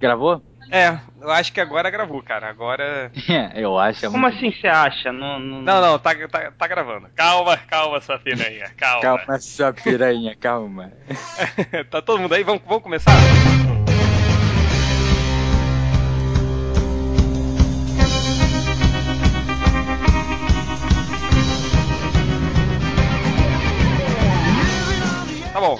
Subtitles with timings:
[0.00, 0.42] Gravou?
[0.70, 2.48] É, eu acho que agora gravou, cara.
[2.48, 3.10] Agora.
[3.28, 4.06] É, eu acho.
[4.06, 4.36] É Como muito...
[4.36, 5.12] assim você acha?
[5.12, 7.08] Não, não, Não, não, tá, tá, tá gravando.
[7.14, 8.70] Calma, calma, sua piranha.
[8.76, 9.02] Calma.
[9.02, 10.92] Calma, sua piranha, calma.
[11.90, 12.42] tá todo mundo aí?
[12.42, 13.12] Vamos, vamos começar?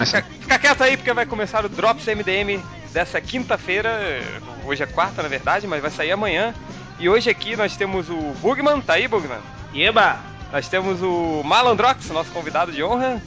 [0.06, 2.62] Fica, fica quieto aí porque vai começar o Drops MDM
[2.92, 4.22] dessa quinta-feira.
[4.64, 6.54] Hoje é quarta, na verdade, mas vai sair amanhã.
[6.98, 9.38] E hoje aqui nós temos o Bugman, tá aí, Bugman?
[9.74, 10.18] Eba!
[10.52, 13.22] Nós temos o Malandrox, nosso convidado de honra.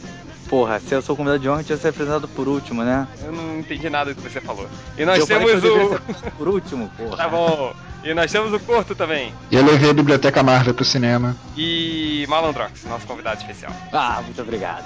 [0.50, 3.08] Porra, se eu sou convidado de honra, tinha que ser apresentado por último, né?
[3.24, 4.68] Eu não entendi nada do que você falou.
[4.98, 6.32] E nós eu temos eu o.
[6.38, 7.16] por último, porra.
[7.16, 7.74] Tá bom.
[8.04, 9.32] E nós temos o Corto também.
[9.52, 11.36] E eu levei a Biblioteca Marvel pro cinema.
[11.56, 13.72] E Malandrox, nosso convidado especial.
[13.94, 14.84] Ah, muito obrigado.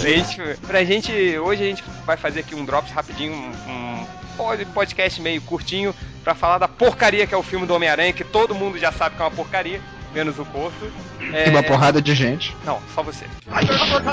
[0.00, 4.06] Pra gente, pra gente, hoje a gente vai fazer aqui um drops rapidinho, um, um
[4.36, 8.24] pod- podcast meio curtinho, pra falar da porcaria que é o filme do Homem-Aranha, que
[8.24, 9.80] todo mundo já sabe que é uma porcaria,
[10.14, 10.90] menos o Corto.
[11.32, 12.56] É, E uma porrada de gente.
[12.64, 13.26] Não, só você.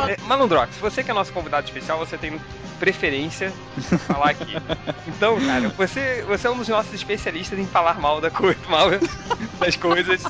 [0.10, 2.40] É, Malandrox, você que é nosso convidado especial, você tem
[2.80, 4.56] preferência em falar aqui.
[5.08, 8.90] Então, cara, você, você é um dos nossos especialistas em falar mal da coisa, mal
[9.60, 10.24] das coisas,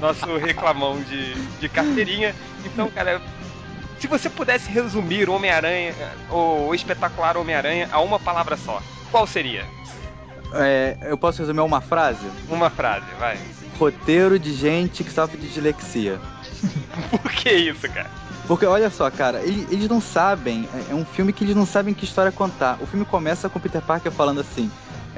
[0.00, 2.34] nosso reclamão de, de carteirinha.
[2.64, 3.20] Então, cara,
[3.98, 5.94] se você pudesse resumir o Homem-Aranha,
[6.30, 9.66] o, o espetacular Homem-Aranha, a uma palavra só, qual seria?
[10.54, 12.26] É, eu posso resumir uma frase?
[12.48, 13.36] Uma frase, vai.
[13.80, 16.20] Roteiro de gente que sofre de dislexia.
[17.10, 18.10] Por que isso, cara?
[18.46, 21.94] Porque olha só, cara, eles, não sabem, é- é um filme que eles não sabem
[21.94, 22.76] que história contar.
[22.80, 24.70] O filme começa com Peter Parker falando assim.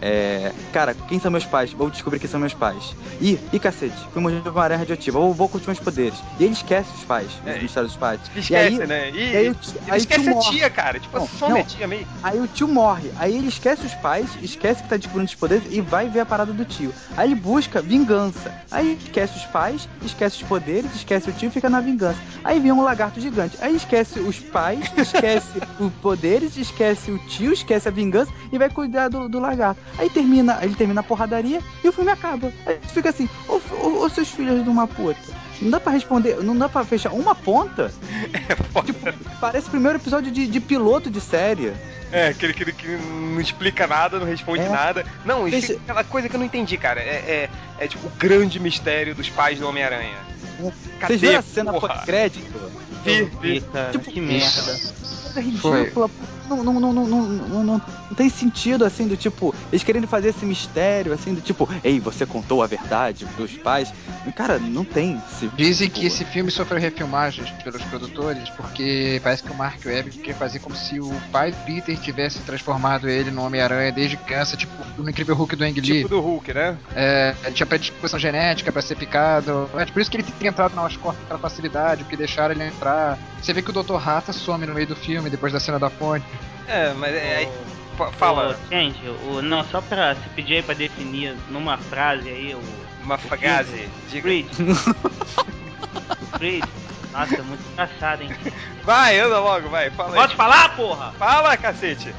[0.05, 1.73] É, cara, quem são meus pais?
[1.73, 2.97] Vou descobrir quem são meus pais.
[3.21, 6.19] Ih, ih cacete, fui mordido por uma aranha radioativa, vou, vou curtir meus poderes.
[6.41, 8.21] E ele esquece os pais, É, os mistérios dos pais.
[8.35, 9.11] Esquece, e aí, né?
[9.11, 10.51] E, e aí o tio- ele aí esquece a morre.
[10.51, 10.99] tia, cara.
[10.99, 11.65] Tipo, Não, não.
[11.65, 12.07] tia meio.
[12.23, 15.65] Aí o tio morre, aí ele esquece os pais, esquece que tá descobrindo os poderes
[15.71, 16.93] e vai ver a parada do tio.
[17.17, 18.53] Aí ele busca vingança.
[18.73, 22.19] Aí esquece os pais, esquece os poderes, esquece o tio e fica na vingança.
[22.43, 23.57] Aí vem um lagarto gigante.
[23.61, 28.69] Aí esquece os pais, esquece os poderes, esquece o tio, esquece a vingança e vai
[28.69, 29.81] cuidar do, do lagarto.
[29.99, 32.53] Aí termina, ele termina a porradaria e o filme acaba.
[32.67, 35.21] Aí fica assim, ô, ô, ô seus filhos de uma puta.
[35.61, 37.93] Não dá pra responder, não dá pra fechar uma ponta?
[38.85, 41.73] Tipo, parece o primeiro episódio de, de piloto de série.
[42.11, 44.69] É, aquele que, que não explica nada, não responde É.
[44.69, 45.07] nada.
[45.25, 47.01] Não, e Deixa- fica aquela coisa que eu não entendi, cara.
[47.01, 47.49] É,
[47.79, 50.17] é, é tipo o grande mistério dos pais do Homem-Aranha.
[50.99, 52.53] Cadê, Vocês viram a cena pós-crédito?
[53.05, 53.65] Vi, vi.
[53.93, 54.63] Tipo, que merda.
[54.63, 55.81] Coisa Foi.
[55.81, 56.11] ridícula.
[56.49, 57.81] Não, não, não, não, não, não
[58.17, 62.27] tem sentido, assim, do tipo, eles querendo fazer esse mistério, assim, do tipo, ei, você
[62.27, 63.93] contou a verdade dos pais.
[64.37, 65.21] Cara, não tem.
[65.39, 69.85] Se, Dizem tipo, que esse filme sofreu refilmagens pelos produtores porque parece que o Mark
[69.85, 74.17] Webb queria fazer como se o pai do Peter tivesse transformado ele no Homem-Aranha desde
[74.17, 76.03] criança, tipo no Incrível Hulk do Ang Lee.
[76.03, 76.77] Tipo do Hulk, né?
[76.95, 79.69] É, ele tinha predisposição genética pra ser picado.
[79.75, 82.65] É por isso que ele tem entrado na Oscorp com aquela facilidade, porque deixaram ele
[82.65, 83.19] entrar.
[83.41, 83.97] Você vê que o Dr.
[83.97, 86.25] Rata some no meio do filme, depois da cena da ponte.
[86.67, 87.37] É, mas é.
[87.37, 87.49] aí-
[87.97, 92.29] fa- Fala, Ô, gente, o, não, só pra se pedir aí pra definir numa frase
[92.29, 92.63] aí, o,
[93.05, 93.89] uma frase.
[94.09, 94.23] Diga.
[94.23, 94.47] Creed.
[96.21, 96.65] o Creed.
[97.13, 98.31] Nossa, é muito engraçado, hein?
[98.85, 99.91] Vai, anda logo, vai.
[99.91, 100.15] Fala aí.
[100.17, 101.13] Pode falar, porra!
[101.19, 102.15] Fala, cacete.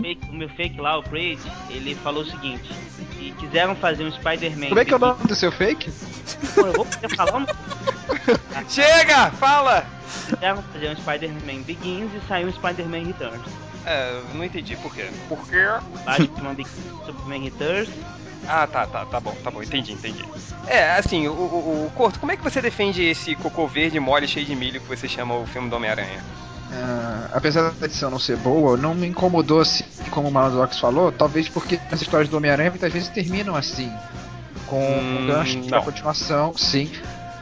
[0.00, 1.38] Fake- o meu fake lá, o Creed,
[1.70, 2.68] ele falou o seguinte:
[3.18, 4.68] que quiseram fazer um Spider-Man.
[4.68, 5.90] Como é que é o nome do seu fake?
[6.54, 7.46] Pô, eu vou poder falar um
[8.68, 9.86] Chega, fala.
[10.28, 13.40] Quiseram fazer um Spider-Man Begins e saiu um Spider-Man Returns.
[13.86, 15.08] É, não entendi por quê.
[15.28, 15.64] Por quê?
[16.04, 16.74] Batman Begins
[17.06, 17.88] Superman Returns.
[18.46, 20.24] Ah, tá, tá, tá bom, tá bom, entendi, entendi.
[20.66, 24.26] É, assim, o, o, o Corto, como é que você defende esse cocô verde mole
[24.26, 26.22] cheio de milho que você chama o filme do Homem-Aranha?
[26.72, 31.10] Ah, apesar da edição não ser boa, não me incomodou assim, como o Malandrox falou,
[31.10, 33.90] talvez porque as histórias do Homem-Aranha muitas vezes terminam assim,
[34.66, 35.66] com Hum, um gancho não.
[35.68, 36.90] da continuação, sim.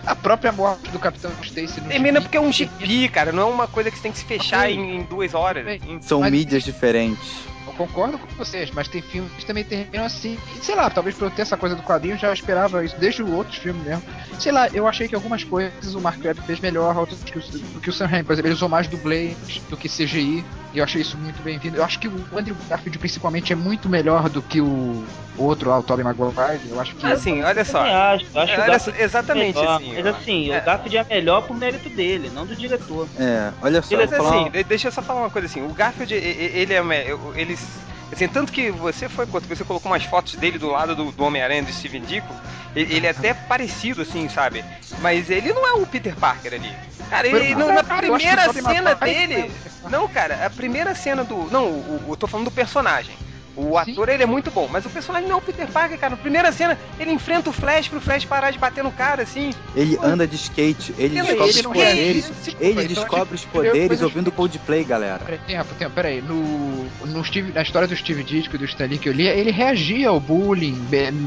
[0.06, 3.42] A própria morte do Capitão Stacy no Termina gibi- porque é um gibi, cara, não
[3.42, 5.66] é uma coisa que você tem que se fechar em, em duas horas.
[6.02, 7.26] São Mas- mídias diferentes.
[7.66, 10.38] Eu concordo com vocês, mas tem filmes que também terminam assim.
[10.56, 12.96] E, sei lá, talvez por eu ter essa coisa do quadrinho, eu já esperava isso
[12.98, 14.02] desde o outro filme mesmo.
[14.38, 17.40] Sei lá, eu achei que algumas coisas o Mark Webb fez melhor, outras que o,
[17.42, 18.24] do que o Sam Raimi.
[18.24, 19.36] Por exemplo, ele usou mais dublês
[19.68, 20.44] do que CGI.
[20.74, 21.76] E eu achei isso muito bem-vindo.
[21.78, 25.04] Eu acho que o Andrew Garfield, principalmente, é muito melhor do que o
[25.38, 26.60] outro lá, o Tobey Maguire.
[26.68, 27.06] Eu acho que.
[27.06, 27.80] Assim, olha só.
[27.80, 29.94] Acho, acho Garfield só, exatamente é assim.
[29.94, 30.58] Mas assim, É.
[30.58, 33.08] o Garfield é melhor por mérito dele, não do diretor.
[33.18, 35.62] É, olha só, vou falar assim, de- deixa eu só falar uma coisa assim.
[35.64, 37.10] O Garfield, ele é.
[37.10, 38.12] eu- Eles.
[38.12, 39.26] Assim, tanto que você foi.
[39.26, 42.32] quando Você colocou umas fotos dele do lado do, do Homem-Aranha do Steven Dico.
[42.74, 44.64] Ele, ele é até parecido, assim, sabe?
[45.00, 46.72] Mas ele não é o Peter Parker ali.
[47.10, 49.52] Cara, ele, no- na primeira cena dele.
[49.90, 51.50] Não, cara, a primeira cena do.
[51.50, 53.16] Não, eu tô falando do personagem.
[53.56, 53.92] O Sim.
[53.92, 56.10] ator, ele é muito bom, mas o personagem não é o Peter Parker, cara.
[56.10, 59.50] Na primeira cena, ele enfrenta o Flash pro Flash parar de bater no cara, assim.
[59.74, 62.32] Ele anda de skate, ele Ele- descobre ele os não poderes.
[62.60, 65.18] Ele então descobre a os poderes ouvindo Coldplay, galera.
[65.20, 66.20] Peraí, tempo, tempo, peraí.
[66.20, 69.50] No, no Steve, na história do Steve Ditko e do Stanley que eu li, ele
[69.50, 70.78] reagia ao bullying.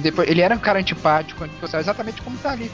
[0.01, 2.69] Depois, ele era um cara antipático, antissocial, exatamente como tá ali.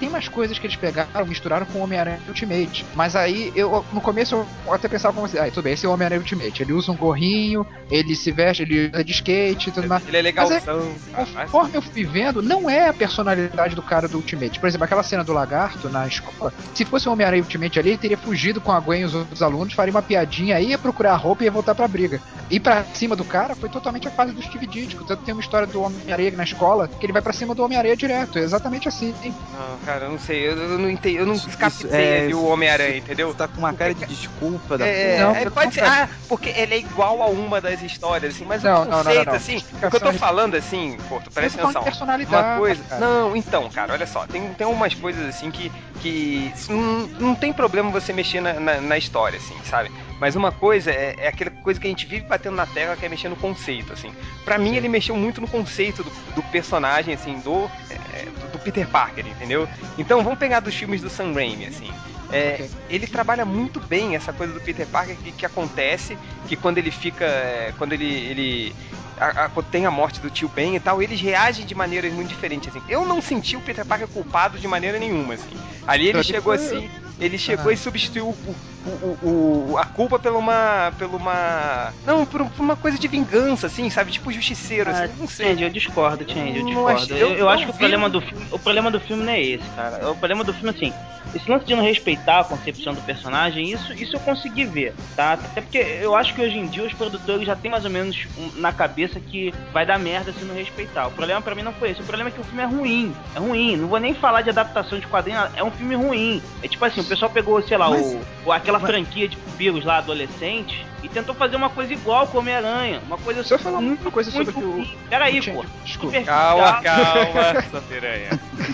[0.00, 2.84] Tem umas coisas que eles pegaram, misturaram com o Homem-Aranha Ultimate.
[2.96, 5.88] Mas aí, eu no começo eu até pensava como assim, ah, tudo bem, esse é
[5.88, 6.62] o Homem-Aranha Ultimate.
[6.62, 10.06] Ele usa um gorrinho, ele se veste, ele de skate e tudo mais.
[10.06, 10.92] Ele é legalzão.
[11.14, 14.58] Conforme eu fui vendo, não é a personalidade do cara do Ultimate.
[14.58, 17.98] Por exemplo, aquela cena do lagarto na escola, se fosse o Homem-Aranha Ultimate ali, ele
[17.98, 21.12] teria fugido com a Gwen e os outros alunos, faria uma piadinha aí, ia procurar
[21.12, 22.20] a roupa e ia voltar pra briga.
[22.50, 25.04] E pra cima do cara foi totalmente a fase do Steve Ditko.
[25.04, 27.96] Tanto tem uma história do Homem-Aranha na escola que ele vai pra cima do Homem-Aranha
[27.96, 28.38] direto.
[28.38, 29.14] É exatamente assim.
[29.24, 32.96] Não, cara, eu não sei, eu, eu não entendi, eu não captei é, o Homem-Aranha,
[32.96, 33.34] entendeu?
[33.34, 36.74] Tá com uma cara de desculpa da É, Não, é, pode ser, ah, porque ele
[36.74, 39.96] é igual a uma das histórias, assim, mas Não, não, não, não, assim, o que
[39.96, 41.82] eu tô falando, assim, Porto, presta atenção.
[41.82, 42.46] personalidade.
[42.46, 42.98] Uma coisa.
[42.98, 44.26] Não, então, cara, olha só.
[44.26, 45.72] Tem, tem umas coisas assim que.
[46.00, 49.90] que não, não tem problema você mexer na, história, assim, sabe?
[50.20, 53.06] Mas uma coisa é, é aquela coisa que a gente vive batendo na tecla que
[53.06, 54.12] é mexer no conceito, assim.
[54.44, 56.04] Pra mim, ele mexeu muito no conceito
[56.34, 59.68] do, personagem, assim, do, é, do, do Peter Parker, entendeu?
[59.96, 61.90] Então, vamos pegar dos filmes do Sam Raimi, assim.
[62.30, 62.70] É, Ok.
[62.90, 66.90] Ele trabalha muito bem essa coisa do Peter Parker que, que acontece, que quando ele
[66.90, 67.24] fica.
[67.24, 68.04] é, Quando ele.
[68.06, 68.76] ele
[69.20, 72.28] a- a- tem a morte do tio Ben e tal, eles reagem de maneiras muito
[72.28, 72.80] diferentes, assim.
[72.88, 75.56] Eu não senti o Peter Parker culpado de maneira nenhuma, assim.
[75.86, 76.88] Ali ele chegou assim,
[77.20, 77.72] ele chegou Ah.
[77.72, 78.54] e substituiu o,
[78.86, 80.92] o- o- o- a culpa pela uma.
[80.98, 81.92] pela uma.
[82.06, 84.12] Não, por, por uma coisa de vingança, assim, sabe?
[84.12, 85.12] Tipo justiceiro, Ah, assim.
[85.18, 85.46] Não sei.
[85.48, 86.90] Change, eu discordo, Change, eu discordo.
[87.02, 89.32] acho- eu, eu eu acho que o problema do filme, o problema do filme não
[89.32, 90.10] é esse, cara.
[90.10, 90.92] O problema do filme assim,
[91.34, 95.32] esse lance de não respeitar a concepção do personagem, isso, isso eu consegui ver, tá?
[95.34, 98.26] Até porque eu acho que hoje em dia os produtores já têm mais ou menos
[98.38, 101.06] um- na cabeça que vai dar merda se não respeitar.
[101.06, 102.00] O problema pra mim não foi esse.
[102.00, 103.14] O problema é que o filme é ruim.
[103.34, 103.76] É ruim.
[103.76, 106.42] Não vou nem falar de adaptação de quadrinho, é um filme ruim.
[106.62, 109.98] É tipo assim, pessoal pegou, sei lá, Mas- o, o- aquela franquia de vampiros lá
[109.98, 113.00] adolescente e tentou fazer uma coisa igual com o Homem-Aranha.
[113.06, 115.08] Uma coisa eu falar muito, uma coisa sobre muito o-.
[115.08, 115.64] Peraí, pô.
[115.84, 116.20] Desculpa.
[116.22, 118.30] Calma, calma, sua piranha.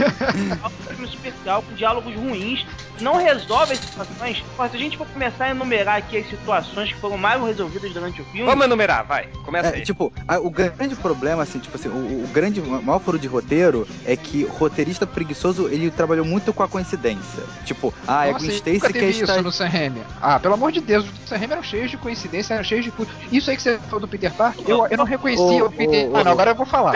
[0.65, 2.65] um filme superficial com diálogos ruins,
[3.01, 4.43] não resolve as situações.
[4.57, 7.93] Pô, se a gente for começar a enumerar aqui as situações que foram mal resolvidas
[7.93, 9.27] durante o filme, Vamos enumerar, vai.
[9.45, 9.83] Começa É, aí.
[9.83, 13.27] tipo, a- o grande problema, assim, tipo assim, o, o grande o maior furo de
[13.29, 17.43] roteiro é que o roteirista preguiçoso, ele trabalhou muito com a coincidência.
[17.65, 20.03] Tipo, ah, é Nossa, Gwen Stacy teve quer isso no Sam Raimi.
[20.21, 22.93] Ah, pelo amor de Deus, o Sam Raimi eram cheios de coincidência, eram cheios de...
[23.31, 26.11] Isso aí que você falou do Peter Parker, eu, eu não reconhecia Ô, o Peter...
[26.11, 26.93] ô, ah, não, agora eu vou falar.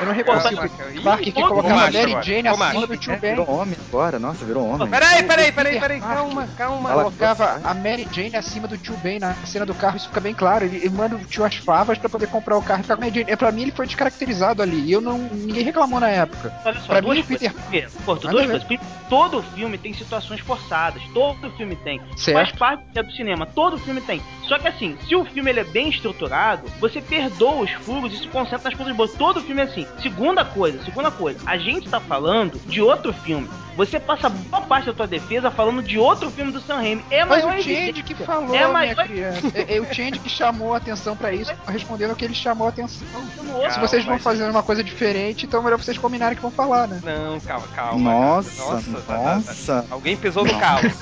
[0.00, 2.16] Eu não reconheci o Parker que Ih, colocava a Mary.
[2.22, 3.30] Jane acima do tio Ben.
[3.30, 4.88] virou homem agora, nossa, virou homem.
[4.88, 6.90] Peraí, peraí, peraí, peraí, calma, calma.
[6.92, 10.34] Colocava a Mary Jane acima do tio Ben na cena do carro, isso fica bem
[10.34, 10.64] claro.
[10.64, 13.06] Ele, manda o tio as favas pra poder comprar o carro e ficar com a
[13.06, 13.30] Mary Jane.
[13.30, 14.80] É, Pra mim ele foi descaracterizado ali.
[14.80, 15.18] E eu não.
[15.18, 16.52] ninguém reclamou na época.
[16.64, 17.52] olha só, pra duas mim, coisas.
[17.70, 18.64] Peter- duas coisas.
[19.08, 21.02] Todo filme tem situações forçadas.
[21.12, 22.00] Todo filme tem.
[22.16, 22.36] Certo.
[22.36, 23.44] Faz parte é do cinema.
[23.44, 24.22] Todo filme tem.
[24.46, 28.18] Só que assim, se o filme ele é bem estruturado, você perdoa os furos e
[28.18, 29.12] se concentra nas coisas boas.
[29.14, 29.86] Todo filme é assim.
[30.00, 31.38] Segunda coisa, segunda coisa.
[31.46, 33.48] A gente tá falando de outro filme.
[33.76, 37.04] Você passa boa parte da tua defesa falando de outro filme do Sam Raimi.
[37.10, 39.40] É Mas maior o Change que falou, É, mas- minha criança.
[39.54, 42.70] É, é o Change que chamou a atenção pra isso, respondendo que ele chamou a
[42.70, 43.06] atenção.
[43.36, 46.42] Calma, Se vocês vão mas- fazer uma coisa diferente, então é melhor vocês combinarem que
[46.42, 47.00] vão falar, né?
[47.02, 48.10] Não, calma, calma.
[48.10, 48.90] Nossa, nossa.
[49.06, 50.92] tá- tá- Alguém pisou no caos.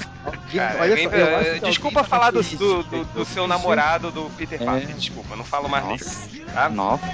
[0.55, 4.61] Cara, Olha alguém- só, eh, desculpa falar do, do, do- do seu namorado do Peter
[4.61, 4.65] É.
[4.65, 4.95] Parker.
[4.95, 6.27] Desculpa, não falo mais Nossa.
[6.29, 6.45] dele.
[6.53, 6.69] Tá?
[6.69, 7.05] Nossa.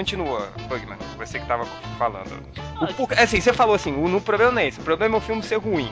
[0.00, 1.64] Continua, Bugman, você que tava
[1.96, 2.28] falando.
[2.98, 5.22] O assim, você falou assim, o, no problema não é esse, o problema é o
[5.22, 5.90] filme ser ruim.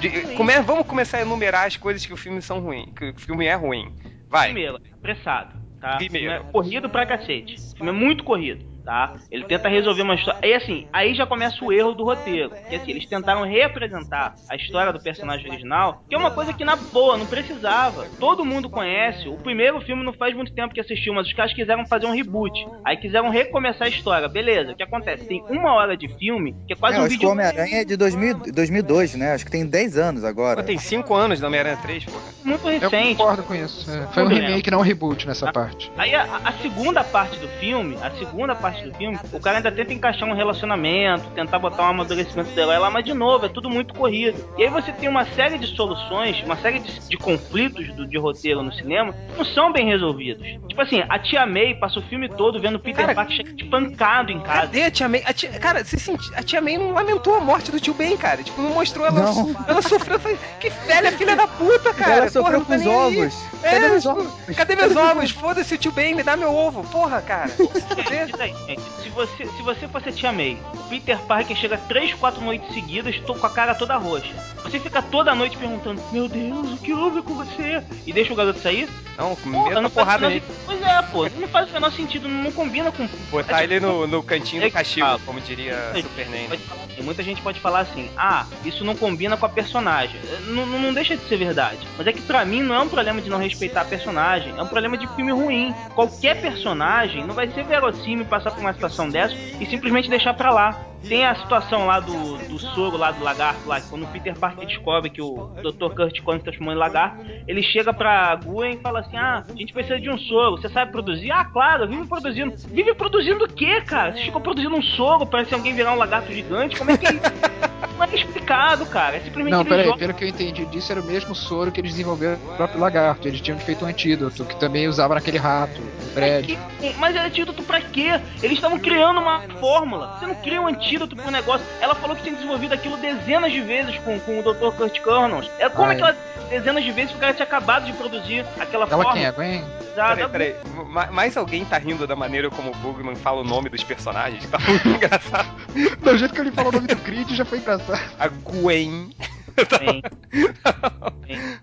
[0.00, 3.20] De- come- vamos começar a enumerar as coisas que o filme são ruins, que o
[3.20, 3.94] filme é ruim.
[4.26, 4.46] Vai.
[4.46, 5.98] Primeiro, apressado, tá?
[5.98, 6.32] Primeiro.
[6.32, 7.56] É corrido pra cacete.
[7.56, 8.64] O filme é muito corrido.
[8.84, 9.14] Tá?
[9.30, 10.40] Ele tenta resolver uma história.
[10.46, 12.50] E assim, aí já começa o erro do roteiro.
[12.68, 16.64] Que assim, eles tentaram reapresentar a história do personagem original, que é uma coisa que
[16.64, 18.06] na boa não precisava.
[18.18, 19.28] Todo mundo conhece.
[19.28, 22.14] O primeiro filme não faz muito tempo que assistiu, mas os caras quiseram fazer um
[22.14, 22.66] reboot.
[22.84, 24.28] Aí quiseram recomeçar a história.
[24.28, 25.24] Beleza, o que acontece?
[25.26, 27.28] Tem uma hora de filme que é quase É, um acho que vídeo.
[27.28, 29.32] o Homem-Aranha é de 2000, 2002, né?
[29.34, 30.60] Acho que tem 10 anos agora.
[30.60, 32.18] Pô, tem 5 anos da Homem-Aranha 3, porra.
[32.44, 33.16] muito Eu recente.
[33.16, 33.90] concordo com isso.
[33.90, 34.06] é.
[34.12, 35.90] Foi um remake, não um reboot nessa parte.
[35.96, 39.70] Aí a, a segunda parte do filme, a segunda parte do filme, o cara ainda
[39.72, 43.48] tenta encaixar um relacionamento, tentar botar um amadurecimento do herói lá, mas de novo, é
[43.48, 44.42] tudo muito corrido.
[44.56, 48.18] E aí você tem uma série de soluções, uma série de, de conflitos do, de
[48.18, 50.46] roteiro no cinema que não são bem resolvidos.
[50.68, 53.52] Tipo assim, a tia May passa o filme todo vendo o Peter Cara, Parker chegar
[53.56, 54.60] espancado em casa.
[54.62, 55.22] Cadê a tia May?
[55.26, 56.32] A tia- cara, você senti...
[56.34, 58.42] a tia May não lamentou a morte do tio Ben, cara.
[58.42, 59.20] Tipo, não mostrou ela.
[59.20, 59.54] Não.
[59.66, 60.18] Ela sofreu.
[60.60, 62.12] Que velha filha da puta, cara.
[62.12, 62.96] Ela sofreu Porra, com os tá aí.
[63.18, 63.44] ovos.
[63.62, 64.56] É, Cadê meus tipo, ovos?
[64.56, 65.30] Cadê meus ovos?
[65.30, 66.82] Foda-se o tio Ben, me dá meu ovo.
[66.84, 67.50] Porra, cara.
[67.96, 68.52] Cadê?
[68.66, 68.80] Gente.
[69.02, 72.72] Se você, se você fosse a Tia May, o Peter Parker chega 3, 4 noites
[72.72, 74.32] seguidas, tô com a cara toda roxa.
[74.62, 77.82] Você fica toda noite perguntando, meu Deus, o que houve com você?
[78.06, 78.88] E deixa o garoto sair?
[79.18, 82.90] Não, Porra, não porrada menor Pois é, pô, não faz o menor sentido, não combina
[82.90, 83.06] com.
[83.30, 86.48] Botar É ele tipo- no, no cantinho É do castigo, ah, como diria é, Superman.
[86.96, 90.18] e muita gente pode falar assim, ah, isso não combina com a personagem.
[90.46, 91.86] Não, não, não deixa de ser verdade.
[91.98, 94.62] Mas é que pra mim não é um problema de não respeitar a personagem, é
[94.62, 95.74] um problema de filme ruim.
[95.94, 100.50] Qualquer personagem não vai ser verossímil passar por uma situação dessa e simplesmente deixar pra
[100.50, 100.80] lá.
[101.08, 104.64] Tem a situação lá do, do soro lá do lagarto lá, quando o Peter Parker
[104.64, 105.92] descobre que o Dr.
[105.96, 109.52] Kurt Connors se transformou em lagarto, ele chega pra Gwen e fala assim: Ah, a
[109.56, 111.32] gente precisa de um soro, você sabe produzir?
[111.32, 112.54] Ah, claro, vive produzindo.
[112.68, 114.12] Vive produzindo o quê, cara?
[114.16, 116.76] Você ficou produzindo um soro pra se alguém virar um lagarto gigante?
[116.76, 117.06] Como é que.
[117.98, 119.16] Não é explicado, cara.
[119.16, 121.80] É simplesmente Não, peraí, joga- pelo que eu entendi disso, era o mesmo soro que
[121.80, 123.28] eles desenvolveram pro próprio lagarto.
[123.28, 126.56] Eles tinham feito um antídoto, que também usava naquele rato, no prédio.
[126.80, 128.20] Que- Mas é antídoto pra quê?
[128.42, 130.16] Eles estavam criando uma fórmula.
[130.18, 131.64] Você não cria um antídoto pro negócio.
[131.80, 134.74] Ela falou que tinha desenvolvido aquilo dezenas de vezes com, com o Dr.
[134.76, 135.50] Kurt Connors.
[135.58, 136.16] É como Ah, é que ela
[136.50, 139.12] dezenas de vezes o cara tinha acabado de produzir aquela Ela fórmula.
[139.14, 139.32] quem é?
[139.32, 139.64] Gwen?
[139.94, 140.56] Peraí, peraí.
[140.88, 144.44] Ma- Mais alguém tá rindo da maneira como o Bugman fala o nome dos personagens?
[144.50, 145.48] Tá muito engraçado.
[146.02, 148.00] Do jeito que ele falou o nome do Creed já foi engraçado.
[148.18, 149.10] A Gwen.
[149.78, 150.02] Bem.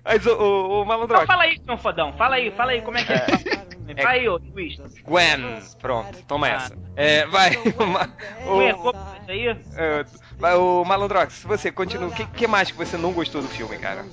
[0.04, 1.24] Mas o, o, o Malandrox.
[1.24, 2.14] Então fala aí, seu fodão.
[2.14, 3.26] Fala aí, fala aí como é que é.
[3.98, 4.84] Fala aí, ô linguista.
[5.04, 5.60] Gwen.
[5.82, 6.78] Pronto, toma essa.
[6.96, 7.52] É, vai.
[7.58, 8.10] O, ma-
[8.48, 8.74] o- é
[9.36, 10.06] isso aí?
[10.44, 12.08] é, o Malandrox, se você continua.
[12.08, 14.06] O que, que mais que você não gostou do filme, cara?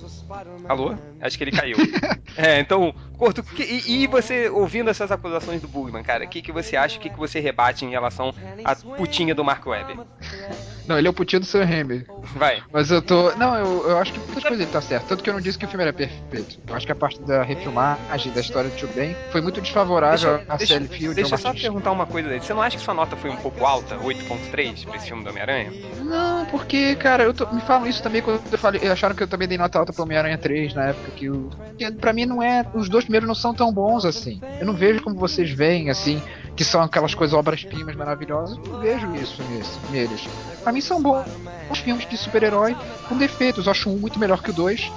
[0.69, 0.95] Alô?
[1.21, 1.77] Acho que ele caiu.
[2.37, 6.43] é, então, Corto, que- e, e você ouvindo essas acusações do Bugman, cara, o que,
[6.43, 9.97] que você acha, o que, que você rebate em relação à putinha do Mark Webber?
[10.87, 12.07] Não, ele é o putinho do Sam Raimi.
[12.37, 12.63] Vai.
[12.71, 13.35] Mas eu tô.
[13.37, 15.07] Não, eu, eu acho que muitas coisas ele tá certo.
[15.07, 16.61] Tanto que eu não disse que o filme era perfeito.
[16.67, 20.43] Eu acho que a parte da refilmagem, da história do Tio Ben, foi muito desfavorável
[20.49, 21.15] a Sally Field.
[21.15, 22.41] deixa eu só Martin perguntar uma coisa dele.
[22.43, 25.73] Você não acha que sua nota foi um pouco alta, 8.3, pra filme do Homem-Aranha?
[26.03, 28.87] Não, porque, cara, eu tô- me falam isso também quando eu falei.
[28.89, 31.51] Acharam que eu também dei nota alta pro Homem-Aranha 3 na época que o.
[31.79, 32.65] Que pra mim não é.
[32.75, 34.41] Os dois primeiros não são tão bons assim.
[34.61, 36.23] Eu não vejo como vocês veem, assim,
[36.55, 38.57] que são aquelas coisas obras-primas maravilhosas.
[38.59, 40.25] Eu não vejo isso nesse, neles.
[40.63, 41.27] Pra mim são bons
[41.71, 42.77] os filmes de super-herói
[43.09, 43.67] com defeitos.
[43.67, 44.91] Eu acho um muito melhor que o 2.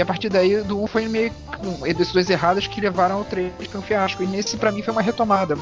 [0.00, 3.24] E a partir daí, do 1 um foi meio com decisões erradas que levaram ao
[3.26, 4.22] 3 para um fiasco.
[4.22, 5.56] E nesse, pra mim, foi uma retomada.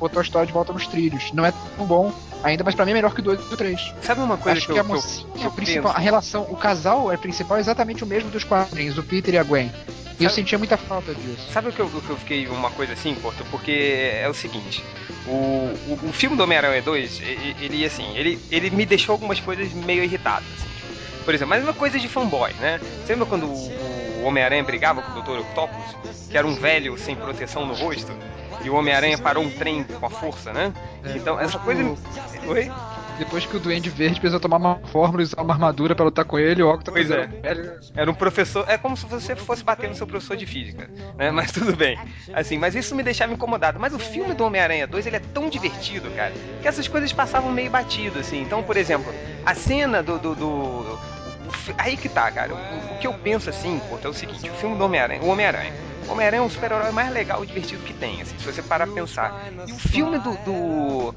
[0.00, 1.30] Botou a história de volta nos trilhos.
[1.34, 2.10] Não é tão bom
[2.42, 3.92] ainda, mas pra mim é melhor que o 2 e o 3.
[4.00, 5.96] Sabe uma coisa Acho que, que, eu, a que eu- mocinha eu principal, penso?
[5.98, 9.36] a relação, o casal é principal é exatamente o mesmo dos quadrinhos, o Peter e
[9.38, 9.70] a Gwen.
[10.18, 11.52] E eu sentia muita falta disso.
[11.52, 13.44] Sabe o que eu, o que eu fiquei uma coisa assim, Porto?
[13.50, 14.82] Porque é o seguinte,
[15.26, 19.38] o, o, o filme do Homem-Aranha 2, ele, ele, assim, ele, ele me deixou algumas
[19.38, 20.71] coisas meio irritadas, assim,
[21.22, 22.78] por exemplo, mas uma coisa de fanboy, né?
[23.04, 25.40] Você lembra quando o, Homem-Aranha brigava com o Dr.
[25.40, 25.96] Octopus,
[26.30, 28.12] que era um velho sem proteção no rosto,
[28.64, 30.72] e o Homem-Aranha parou um trem com a força, né?
[31.04, 31.82] É, então, essa coisa...
[31.82, 31.98] o-
[32.48, 32.70] Oi?
[33.18, 36.24] Depois que o Duende Verde precisou tomar uma fórmula e usar uma armadura pra lutar
[36.24, 37.28] com ele, o Octopus Pois é.
[37.42, 38.64] era- Era um professor.
[38.68, 40.88] É como se você fosse bater no seu professor de física,
[41.18, 41.30] né?
[41.30, 41.98] Mas tudo bem.
[42.32, 43.78] Assim, mas isso me deixava incomodado.
[43.78, 47.52] Mas o filme do Homem-Aranha 2 ele é tão divertido, cara, que essas coisas passavam
[47.52, 48.40] meio batido, assim.
[48.42, 49.12] Então, por exemplo,
[49.44, 50.18] a cena do.
[50.18, 51.11] do, do-
[51.78, 52.54] aí que tá, cara.
[52.54, 55.22] O, o que eu penso assim, pô, é o seguinte: o filme do Homem-Aranha.
[55.22, 55.72] O Homem-Aranha.
[56.08, 58.94] Homem-Aranha é o super-herói mais legal e divertido que tem, assim, se você parar pra
[58.94, 59.32] pensar.
[59.66, 61.14] E o filme do, do,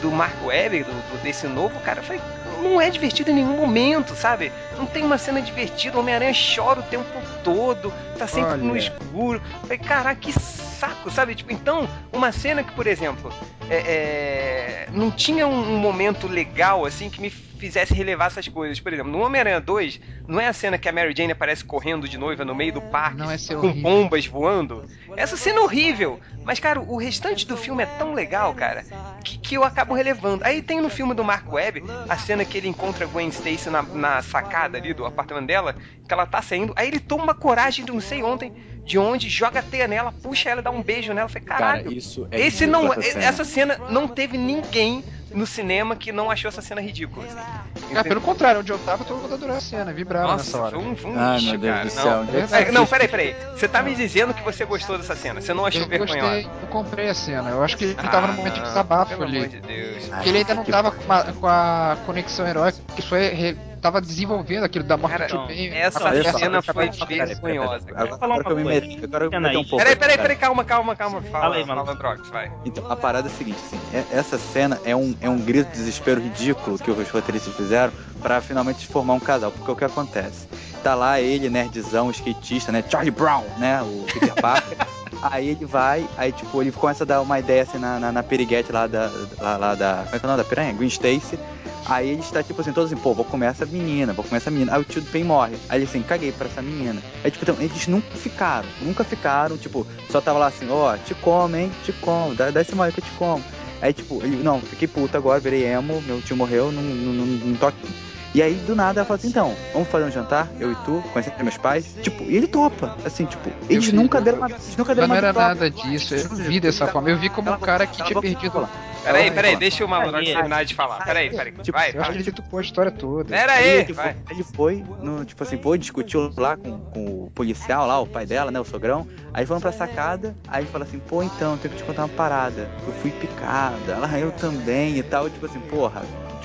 [0.00, 2.20] do Mark Webber, do, do- desse novo, cara, foi,
[2.60, 4.50] não é divertido em nenhum momento, sabe?
[4.76, 7.06] Não tem uma cena divertida, o Homem-Aranha chora o tempo
[7.44, 8.78] todo, tá sempre no Olha.
[8.78, 9.40] escuro.
[9.62, 11.36] Falei, caraca, que saco, sabe?
[11.36, 13.32] Tipo, então, uma cena que, por exemplo,
[13.70, 17.30] é, é, não tinha um, um momento legal, assim, que me
[17.64, 18.78] fizesse relevar essas coisas.
[18.78, 22.06] Por exemplo, no Homem-Aranha 2, não é a cena que a Mary Jane aparece correndo
[22.08, 23.82] de noiva no meio do parque Não é com horrível.
[23.82, 24.84] bombas voando?
[25.16, 26.20] Essa cena é horrível.
[26.44, 28.84] Mas, cara, o restante do filme é tão legal, cara,
[29.24, 30.44] que, que eu acabo relevando.
[30.44, 33.70] Aí tem no filme do Mark Webb a cena que ele encontra a Gwen Stacy
[33.70, 35.74] na, na sacada ali do apartamento dela,
[36.06, 36.72] que ela tá saindo.
[36.76, 38.52] Aí ele toma uma coragem de não sei ontem,
[38.84, 41.26] de onde, joga a teia nela, puxa ela, dá um beijo nela.
[41.26, 41.84] Eu falei, caralho.
[41.84, 43.24] Cara, isso é Esse não, essa cena.
[43.24, 45.02] essa cena não teve ninguém
[45.34, 47.26] no cinema que não achou essa cena ridícula.
[47.26, 47.94] Assim.
[47.96, 50.76] Ah, pelo contrário, onde eu tava, todo mundo adorou a cena, vibrava nessa Nossa, hora.
[50.80, 51.84] foi um, foi um Ai, lixo, meu Deus cara.
[51.84, 52.02] do Não.
[52.02, 52.20] céu.
[52.20, 53.36] onde é não, peraí, peraí.
[53.52, 55.40] Você tá me dizendo que você gostou dessa cena.
[55.40, 56.20] Você não achou Eu vergonhosa.
[56.20, 57.50] gostei, eu comprei a cena.
[57.50, 59.36] Eu acho que ele tava no momento de desabafo Ah, pelo ali.
[59.38, 60.04] amor de Deus.
[60.08, 64.00] Porque ele ainda não tava com a, com a conexão heróica, que foi re- tava
[64.00, 65.70] desenvolvendo aquilo da morte Cara, não, Ben.
[65.74, 67.58] essa cena foi Capitã- Peraí, peraí, peraí.
[67.58, 67.86] vergonhosa.
[67.90, 68.80] Agora, agora que eu me coisa.
[69.04, 69.76] agora eu um pouco.
[69.76, 71.20] Peraí, peraí, peraí, calma, calma, calma.
[71.20, 71.64] Fala, aí.
[71.94, 72.50] Drox, vai.
[72.64, 75.66] Então, a parada é a seguinte, assim, é- essa cena é um, é um grito
[75.66, 79.84] de desespero ridículo que os roteiristas fizeram pra finalmente formar um casal, porque o que
[79.84, 80.48] acontece?
[80.82, 84.78] Tá lá ele, nerdzão, skatista, né, Charlie Brown, né, o Peter Parker,
[85.24, 88.22] aí ele vai, aí tipo, ele começa a dar uma ideia assim na, na, na
[88.22, 90.72] piriguete lá da, lá, lá da, como é que é o nome da piranha?
[90.72, 91.38] Green Stacy,
[91.86, 94.50] Aí ele está tipo assim, todos assim, pô, vou comer essa menina, vou comer essa
[94.50, 94.74] menina.
[94.74, 95.54] Aí o tio do Pen morre.
[95.68, 97.00] Aí ele assim, caguei pra essa menina.
[97.22, 101.14] Aí tipo, então, eles nunca ficaram, nunca ficaram, tipo, só tava lá assim, ó, te
[101.14, 103.44] como, hein, te como, dá, dá esse mole que eu te como.
[103.82, 107.26] Aí tipo, ele, não, fiquei puta agora, virei emo, meu tio morreu, não, não, não,
[107.26, 107.86] não tô aqui.
[108.34, 111.00] E aí, do nada, ela fala assim, então, vamos fazer um jantar, eu e tu,
[111.12, 111.94] conhecer meus pais?
[112.02, 115.06] Tipo, e ele topa, assim, tipo, eles vi, nunca eu- deram uma, eles nunca deram
[115.08, 117.08] Mas não uma era nada disso, eu não vi dessa forma.
[117.10, 118.68] Eu vi como um cara que tinha perdido.
[119.04, 121.04] Peraí, Ela- peraí, ela- deixa o Aí, terminar de falar.
[121.04, 121.52] Peraí, peraí.
[121.52, 122.22] Tipo, Vai, Eu acho vai.
[122.22, 123.28] que ele topou a história toda.
[123.28, 124.16] Pera Aí aí, ele, vai.
[124.30, 128.26] ele foi, no, tipo assim, foi, discutiu lá com, com o policial lá, o pai
[128.26, 129.06] dela, né, o sogrão.
[129.32, 132.02] Aí foram pra sacada, aí ele fala assim, pô, então, eu tenho que te contar
[132.02, 132.68] uma parada.
[132.86, 136.02] Eu fui picada, ela eu também e tal, tipo assim, porra,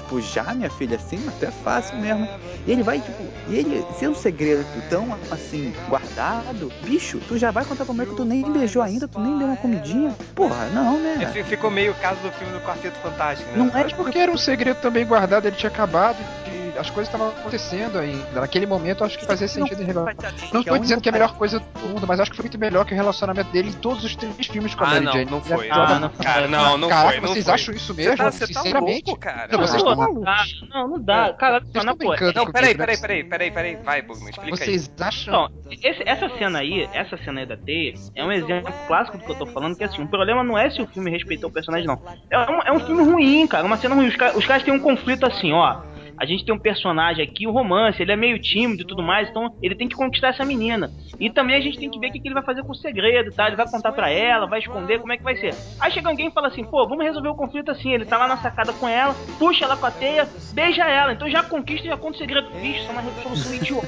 [0.10, 2.28] tipo, já minha filha, assim, até é fácil mesmo.
[2.66, 7.38] E ele vai, tipo, e ele, se é um segredo tão, assim, guardado, bicho, tu
[7.38, 10.14] já vai contar pra mãe que tu nem beijou ainda, tu nem deu uma comidinha?
[10.36, 11.26] Porra, não, É, né?
[11.32, 13.58] fi- Ficou meio o caso do filme do Quarteto Fantástico, né?
[13.58, 16.60] Não é Mas porque era um segredo também guardado, ele tinha acabado de.
[16.80, 18.40] As coisas estavam acontecendo ainda.
[18.40, 20.16] Naquele momento, acho que fazia sentido revelar.
[20.54, 22.58] Não tô dizendo que é a melhor coisa do mundo, mas acho que foi muito
[22.58, 25.12] melhor que o relacionamento dele em todos os três filmes com a Ah, Mary não,
[25.12, 25.26] Jane.
[25.32, 25.68] não foi.
[25.68, 27.20] Ela- Ah, não Cara, não, não Caraca, foi.
[27.20, 27.54] Não vocês foi.
[27.54, 28.18] acham isso Você mesmo?
[28.18, 29.04] tá, você tá Sinceramente?
[29.08, 29.48] louco, cara.
[29.52, 30.60] Não, vocês estão não malucos.
[30.62, 31.34] dá, não, não dá.
[31.34, 33.02] Cara, Vocês não, pô, brincando Não, peraí, comigo, peraí, né?
[33.02, 33.76] peraí, peraí, peraí.
[33.84, 34.70] Vai, Bugman, explica aí.
[34.80, 35.34] Vocês acham.
[35.34, 39.24] Não, esse- essa cena aí, essa cena aí da teia, é um exemplo clássico do
[39.24, 41.54] que eu tô falando, que assim, o problema não é se o filme respeitou o
[41.54, 42.00] personagem, não.
[42.30, 44.08] É um, é um filme ruim, cara, uma cena ruim.
[44.08, 45.82] Os, ca- os caras têm um conflito assim, ó.
[46.20, 49.30] A gente tem um personagem aqui, o romance, ele é meio tímido e tudo mais,
[49.30, 50.92] então ele tem que conquistar essa menina.
[51.18, 53.32] E também a gente tem que ver o que, ele vai fazer com o segredo,
[53.32, 53.48] tá?
[53.48, 55.56] Ele vai contar pra ela, vai esconder, como é que vai ser.
[55.80, 57.94] Aí chega alguém e fala assim, pô, vamos resolver o conflito assim.
[57.94, 61.14] Ele tá lá na sacada com ela, puxa ela com a teia, beija ela.
[61.14, 62.50] Então já conquista e já conta o segredo.
[62.52, 63.88] Bicho, isso é uma resolução idiota.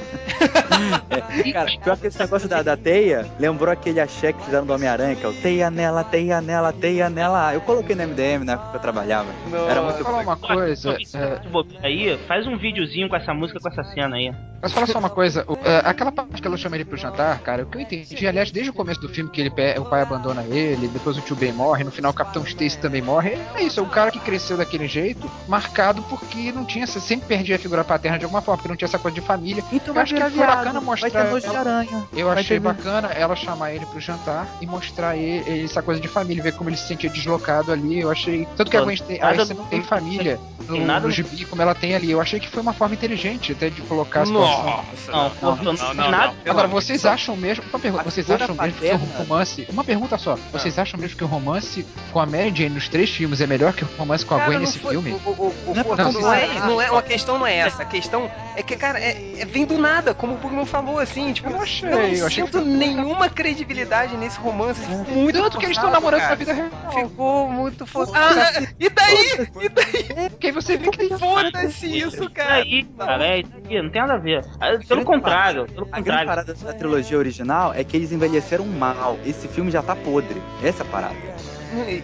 [1.09, 4.73] É, cara, pior que esse negócio da, da teia, lembrou aquele axé que fizeram do
[4.73, 7.53] Homem-Aranha, que é o teia nela, teia nela, teia nela.
[7.53, 9.29] Eu coloquei no MDM na época que eu trabalhava.
[9.69, 10.97] Era muito Vou falar uma coisa.
[11.13, 11.41] é,
[11.83, 14.33] Aí, faz um videozinho com essa música, com essa cena aí.
[14.61, 17.39] Mas fala só uma coisa, o- é, aquela parte que ela chama ele pro jantar,
[17.39, 20.01] cara, o que eu entendi, aliás, desde o começo do filme que ele o pai
[20.03, 23.63] abandona ele, depois o tio Ben morre, no final o Capitão Stacy também morre, é
[23.63, 27.59] isso, é um cara que cresceu daquele jeito, marcado porque não tinha, sempre perdia a
[27.59, 29.63] figura paterna de alguma forma, porque não tinha essa coisa de família.
[29.71, 32.03] Então Eu acho que foi bacana mostrar Vai ter nojo de ela- aranha.
[32.15, 35.81] Eu Vai achei ter- bacana ela chamar ele pro jantar e mostrar ele, ele essa
[35.81, 37.99] coisa de família, ver como ele se sentia deslocado ali.
[37.99, 38.47] Eu achei.
[38.55, 41.45] Tanto que a Gwen tem, a Nada- Gwen não tem família no, nada no- gibi
[41.45, 42.10] como ela tem ali.
[42.11, 44.63] Eu achei que foi uma forma inteligente até de colocar a situação.
[44.65, 46.33] Nossa, Não, não, não, não, não, não, nada.
[46.45, 47.63] Agora, vocês acham mesmo.
[47.69, 49.67] Uma pergunta, A vocês acham mesmo que o romance.
[49.69, 50.35] Uma pergunta só.
[50.51, 53.73] Vocês acham mesmo que o romance com a Mary Jane nos três filmes é melhor
[53.73, 55.11] que o romance com a Gwen nesse filme?
[55.11, 57.83] Não é não, é, não é, uma questão não é essa.
[57.83, 61.33] A questão é que, cara, é, é- vem do nada, como o Bugman falou, assim,
[61.33, 64.81] tipo, Eu não achei, eu não eu achei que sinto nenhuma credibilidade nesse romance.
[64.87, 66.69] Muito Tanto que eles estão namorando na vida real.
[66.93, 68.39] Ficou muito forçado.
[68.39, 69.47] Ah, e daí?
[69.61, 70.29] E daí?
[70.29, 72.53] Porque aí você vê que tem Foda-se isso, cara.
[72.55, 74.45] aí, cara, é isso aí, não tem nada a ver.
[74.59, 76.27] Ah, Pelo contrário, pelo A grande contrário.
[76.27, 79.17] parada da trilogia original é que eles envelheceram mal.
[79.25, 80.41] Esse filme já tá podre.
[80.63, 81.15] Essa é a parada.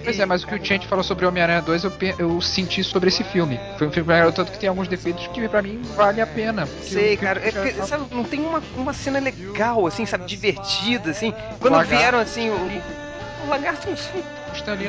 [0.03, 3.09] Pois é, mas o que o Chant falou sobre Homem-Aranha 2 eu, eu senti sobre
[3.09, 3.59] esse filme.
[3.77, 6.65] Foi um filme tanto que tem alguns defeitos que pra mim vale a pena.
[6.81, 7.41] Sei, cara.
[7.45, 11.33] É porque, sabe, não tem uma, uma cena legal, assim, sabe, divertida, assim.
[11.59, 12.53] Quando vieram, assim, o,
[13.45, 13.93] o lagarto é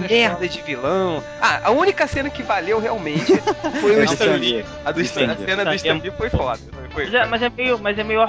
[0.00, 1.22] merda de vilão.
[1.40, 3.36] Ah, a única cena que valeu realmente
[3.80, 4.52] foi o É do Stan Stan Lee.
[4.52, 4.64] Lee.
[4.84, 6.00] A, do Stan, a cena do Stan Stan Lee.
[6.02, 6.60] Lee foi foda.
[7.04, 8.20] Mas é, mas é meio, mas é meio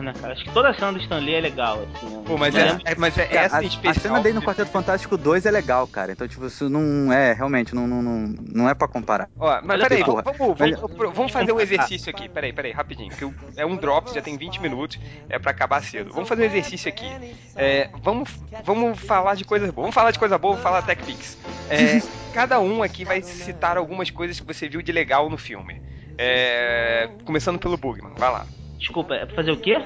[0.00, 0.32] né, cara?
[0.32, 2.06] Acho que toda a cena do Stan Lee é legal, assim.
[2.06, 2.22] né?
[2.26, 2.60] Pô, mas É.
[2.60, 3.94] é, é- mas é Cara, essa a, em a especial.
[3.94, 6.12] cena dele no Quarteto Fantástico 2 é legal, cara.
[6.12, 9.28] Então, tipo, isso não é, realmente, não, não, não, não é pra comparar.
[9.38, 12.28] Ó, mas peraí, vamos, vamos, vamos fazer um exercício aqui.
[12.28, 13.12] Peraí, peraí, rapidinho.
[13.56, 16.12] É um drop, já tem 20 minutos, é pra acabar cedo.
[16.12, 17.10] Vamos fazer um exercício aqui.
[17.56, 18.30] É, vamos,
[18.64, 19.82] vamos falar de coisas boas.
[19.84, 21.36] Vamos falar de coisa boa, vamos falar TechPix.
[21.68, 22.00] É,
[22.32, 25.80] cada um aqui vai citar algumas coisas que você viu de legal no filme.
[26.24, 28.46] É, começando pelo Bugman, vai lá.
[28.78, 29.80] Desculpa, é pra fazer o quê?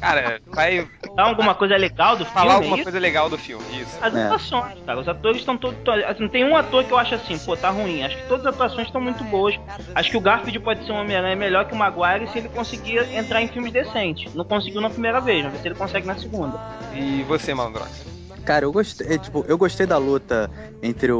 [0.00, 2.82] Cara, vai Falar alguma coisa legal do falar filme, alguma é isso?
[2.84, 3.98] coisa legal do filme, isso.
[4.02, 4.24] As É.
[4.24, 5.00] atuações, cara.
[5.00, 5.78] Os atores estão todos.
[5.84, 8.02] to- Assim, não tem um ator que eu acho assim, pô, tá ruim.
[8.02, 9.54] Acho que todas as atuações estão muito boas.
[9.94, 12.98] Acho que o Garfield pode ser um Homem-Aranha melhor que o Maguire se ele conseguir
[13.14, 14.34] entrar em filmes decentes.
[14.34, 16.58] Não conseguiu na primeira vez, vamos ver se ele consegue na segunda.
[16.94, 18.04] E você, Malandrox?
[18.44, 20.50] Cara, eu gostei, é, tipo, eu gostei da luta
[20.82, 21.18] entre o,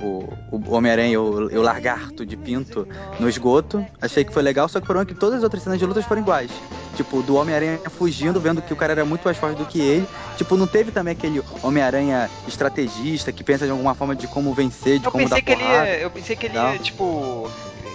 [0.00, 2.88] o, o- Homem-Aranha e o, e o Lagarto de Pinto
[3.20, 3.84] no esgoto.
[4.00, 6.04] Achei que foi legal, só que problema é que todas as outras cenas de lutas
[6.06, 6.50] foram iguais.
[6.94, 10.08] Tipo, do Homem-Aranha fugindo, vendo que o cara era muito mais forte do que ele.
[10.36, 14.98] Tipo, não teve também aquele Homem-Aranha estrategista que pensa de alguma forma de como vencer,
[14.98, 15.86] de Eu como dar que ele porrada.
[15.88, 17.50] ia, eu pensei que ele ia, tipo,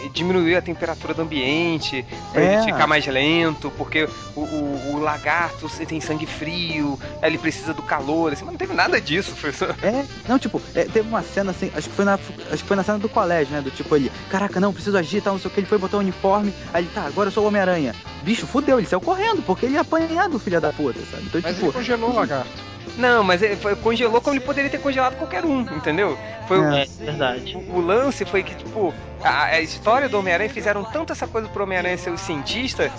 [0.10, 2.54] diminuir a temperatura do ambiente, pra É.
[2.56, 7.82] ele ficar mais lento, porque o, o, o lagarto tem sangue frio, ele precisa do
[7.82, 9.66] calor, assim, mas não teve nada disso, foi só...
[9.82, 12.14] É, não, tipo, é, teve uma cena assim, acho que foi na
[12.52, 13.62] acho que foi na cena do colégio, né?
[13.62, 15.98] Do tipo ele, caraca, não, preciso agir, tal, não sei o que, ele foi botar
[15.98, 17.96] o uniforme, aí ele, tá, agora eu sou o Homem-Aranha.
[18.24, 21.24] Bicho, fudeu, ele saiu correndo, porque ele ia apanhar do filho da puta, sabe?
[21.26, 22.71] Então, Mas tipo, ele congelou o lagarto.
[22.98, 26.18] Não, mas ele foi- congelou como ele poderia ter congelado qualquer um, entendeu?
[26.48, 27.58] Foi o- É, verdade.
[27.58, 31.48] O, o lance foi que, tipo, a, a história do Homem-Aranha fizeram tanto essa coisa
[31.48, 32.92] pro Homem-Aranha ser o cientista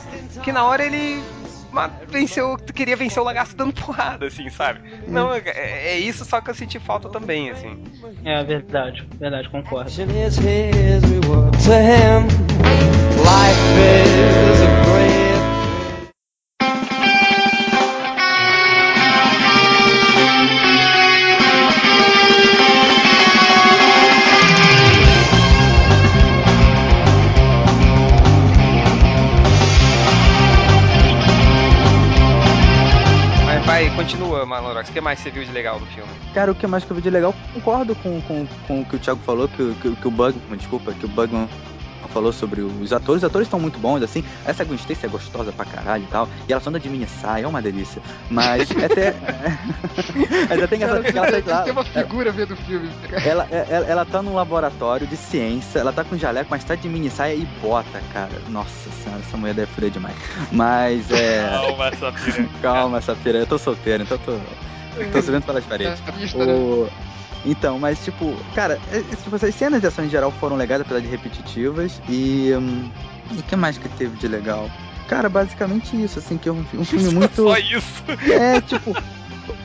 [0.43, 1.23] que na hora ele
[2.09, 4.81] venceu, queria vencer o lagarto dando porrada, assim, sabe?
[5.09, 7.83] Não, é, é isso só que eu senti falta também, assim.
[8.25, 9.91] É verdade, verdade, concordo.
[13.23, 13.79] Life
[35.13, 36.11] mais você viu de legal no filme?
[36.33, 38.97] cara, o que mais que eu vi de legal, concordo com, com, com o que
[38.97, 41.47] o Thiago falou, que, que, que o Bugman, desculpa, que o Bugman
[42.09, 45.53] falou sobre os atores, os atores estão muito bons, assim, essa Gwen Stacy é gostosa
[45.53, 48.71] pra caralho e tal, e ela só anda de mini saia, é uma delícia, mas
[48.71, 49.15] até...
[50.49, 52.91] mas até engraçado porque ela Tem tá lá, que ter uma figura vendo o filme.
[53.25, 56.89] Ela, ela, ela tá num laboratório de ciência, ela tá com jaleco, mas tá de
[56.89, 58.33] mini saia e bota, cara.
[58.49, 60.17] Nossa senhora, essa mulher deve fuder demais.
[60.51, 61.49] Mas é.
[61.49, 62.49] Calma, Safira.
[62.63, 64.39] Calma, Safira, eu tô solteiro, então tô.
[65.11, 66.01] Tô subindo pelas paredes.
[66.07, 66.53] É, né?
[66.53, 66.89] O...
[67.45, 70.81] Então, mas tipo, cara, é- é, tipo, essas cenas de ação em geral foram legais,
[70.81, 72.01] apesar de repetitivas.
[72.09, 72.53] E.
[72.57, 72.89] hum,
[73.31, 74.71] E o que mais que teve de legal?
[75.09, 77.43] Cara, basicamente isso, assim, que é um, um filme muito.
[77.43, 78.03] Só isso.
[78.31, 78.95] É, tipo.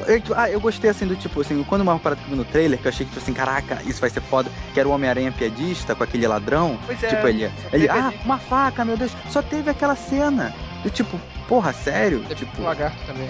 [0.07, 2.35] eu, tipo, ah, eu gostei assim do tipo assim, quando uma parada que eu vi
[2.37, 4.87] no trailer, que eu achei que tipo assim, caraca, isso vai ser foda, que era
[4.89, 6.79] o Homem-Aranha piadista com aquele ladrão.
[6.85, 7.07] Pois é.
[7.09, 8.19] Tipo, ele, ele, ah, ali.
[8.25, 10.53] uma faca, meu Deus, só teve aquela cena.
[10.83, 12.21] Do tipo, porra, sério?
[12.21, 13.29] Teve Tipo, o lagarto também.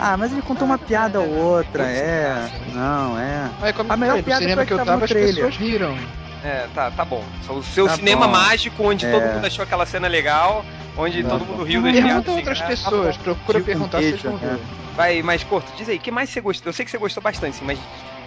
[0.00, 2.50] Ah, mas ele contou uma piada ou outra, é.
[2.72, 3.48] Não, é.
[3.60, 5.96] Mas como A melhor piada cinema que eu tava as pessoas riram.
[6.42, 7.22] É, tá, tá bom.
[7.48, 8.32] O seu Tá cinema bom.
[8.32, 9.10] mágico, onde É.
[9.10, 10.64] todo mundo achou aquela cena legal,
[10.96, 12.08] onde Tá todo mundo riu das piadas.
[12.10, 12.72] Pergunta outras graça.
[12.72, 14.46] pessoas, procura Tipo perguntar se eles vão ver.
[14.46, 14.58] né?
[14.96, 16.70] Vai, mais curto, diz aí, o que mais você gostou?
[16.70, 17.78] Eu sei que você gostou bastante, sim, mas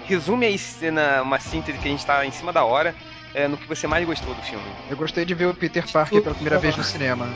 [0.06, 2.94] resume aí cena, uma síntese que a gente tá em cima da hora,
[3.34, 4.64] é, no que você mais gostou do filme.
[4.90, 7.28] Eu gostei de ver o Peter Parker pela primeira vez no cinema.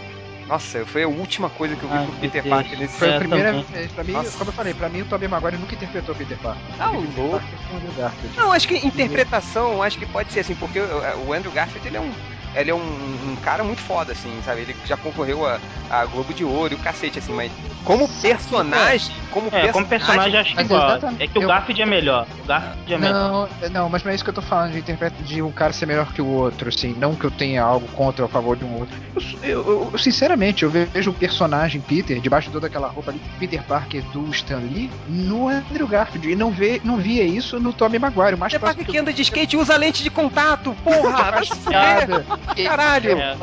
[0.48, 2.50] Nossa, foi a última coisa que eu vi Ai, com o meu Peter.
[2.50, 4.38] Parker nesse Foi a primeira vez, pra mim, Nossa.
[4.38, 6.64] como eu falei, pra mim o Tobey Maguire nunca interpretou o Peter Parker.
[6.80, 7.32] Ah, O louco.
[7.32, 8.38] Parker foi o Andrew Garfield.
[8.38, 12.00] Não, acho que interpretação, acho que pode ser assim, porque o Andrew Garfield ele é
[12.02, 12.12] um,
[12.56, 14.62] ele é um, um cara muito foda, assim, sabe?
[14.62, 17.52] Ele já concorreu a, a Globo de Ouro e o cacete, assim, mas
[17.84, 21.00] como personagem, como É, como personagem acho que Mas igual.
[21.20, 22.28] É que o eu- Garfield é melhor.
[22.44, 23.50] O Garfield é melhor.
[23.62, 25.72] Não, não, mas não é isso que eu tô falando de interpreta de um cara
[25.74, 28.56] ser melhor que o outro, assim, não que eu tenha algo contra ou a favor
[28.58, 28.96] de um outro.
[29.42, 33.22] Eu, eu- eu, sinceramente, eu vejo o personagem Peter, debaixo de toda aquela roupa ali,
[33.40, 37.72] Peter Parker do Stan Lee, no Andrew Garfield, e não, vê, não via isso no
[37.74, 40.10] Tommy Maguire, o mais Peter próximo Parker que anda de skate e usa lente de
[40.10, 41.32] contato, porra!
[41.32, 42.26] vai se fuder.
[42.64, 43.18] Caralho!
[43.20, 43.36] É.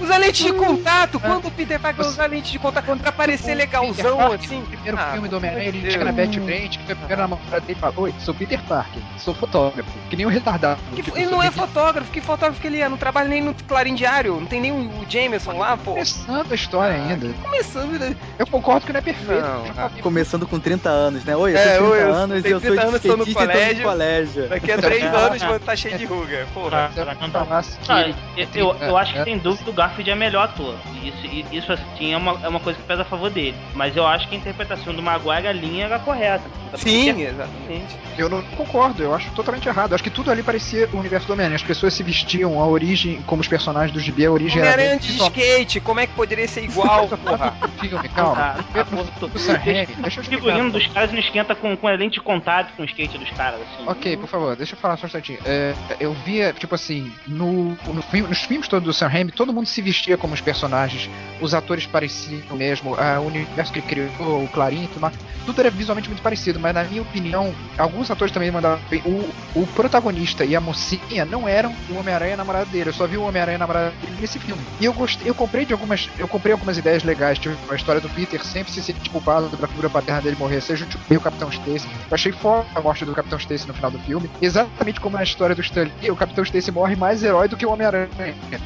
[0.00, 1.18] Usa lente de contato!
[1.20, 4.62] Quando o Peter Parker usar lente de contato pra parecer legalzão, Parker, assim.
[4.62, 5.92] Primeiro Ah, filme do Homem-Aranha, ele Deus.
[5.92, 8.60] chega na Betty Brant, que foi a primeira namorada dele e fala: Oi, sou Peter
[8.62, 9.90] Parker, sou fotógrafo.
[10.08, 10.80] Que nem um retardado.
[10.94, 12.88] Que- Tipo, ele não é Peter- fotógrafo, que fotógrafo que ele é?
[12.88, 15.92] Não trabalha nem no Clarim Diário, não tem nem o Jameson lá, pô.
[15.92, 17.28] Começando a história ainda.
[17.42, 18.16] Começando, né?
[18.38, 19.40] Eu concordo que não é perfeito.
[19.42, 19.90] Não, ah.
[20.02, 21.36] Começando com 30 anos, né?
[21.36, 23.28] Oi, eu É, tenho 30 oi, eu anos e eu sou 30 anos, tô no
[23.28, 24.48] e colégio.
[24.48, 26.46] Daqui a três anos vou estar cheio de ruga.
[26.54, 26.90] Porra.
[26.96, 27.99] Não, tá.
[28.54, 30.74] Eu, eu, acho que sem dúvida o Garfield é melhor ator.
[31.02, 33.54] Isso, isso assim, é uma, é uma coisa que pesa a favor dele.
[33.74, 36.44] Mas eu acho que a interpretação do Maguire, a linha era correta.
[36.76, 37.96] Sim, exatamente.
[38.16, 39.92] Eu não concordo, eu acho totalmente errado.
[39.92, 41.56] Eu acho que tudo ali parecia o universo do Homem-Aranha.
[41.56, 44.74] As pessoas se vestiam, a origem, como os personagens do gibi, a origem era.
[44.74, 47.54] Homem-Aranha bem de skate, como é que poderia ser igual, porra?
[47.80, 48.40] Filme, calma.
[48.40, 52.82] Ah, ah, O figurino dos caras não esquenta com, com a lente de contato com
[52.82, 53.88] o skate dos caras, assim.
[53.88, 55.38] Ok, por favor, deixa eu falar só um instantinho.
[55.44, 59.80] É, eu via, tipo assim, no, nos filmes todos do Sam Raimi, todo mundo se
[59.82, 61.08] vestia como os personagens,
[61.40, 65.10] os atores pareciam mesmo, a- o universo que ele criou, o Clarim tudo
[65.46, 69.02] tudo era visualmente muito parecido, mas na minha opinião, alguns atores também mandaram bem.
[69.04, 69.28] O,
[69.60, 73.22] o protagonista e a mocinha não eram o Homem-Aranha namorado dele, eu só vi o
[73.22, 74.62] Homem-Aranha namorado dele nesse filme.
[74.80, 78.00] E eu gostei, eu comprei de algumas, eu comprei algumas ideias legais, tipo a história
[78.00, 81.48] do Peter sempre se sentir culpado pra figura paterna dele morrer, seja tipo, o Capitão
[81.48, 81.88] Stacy.
[81.88, 84.30] Eu achei foda a morte do Capitão Stacy no final do filme.
[84.42, 87.64] Exatamente como na história do Stan Lee, o Capitão Stacy morre mais herói do que
[87.66, 88.08] o Homem-Aranha.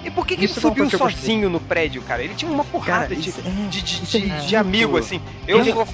[0.04, 2.22] E por que, que ele uma subiu sozinho no prédio, cara?
[2.22, 5.20] Ele tinha uma porrada Cara, de, isso é- de, de, é de- amigo, assim.
[5.46, 5.84] Eu, Ele vou,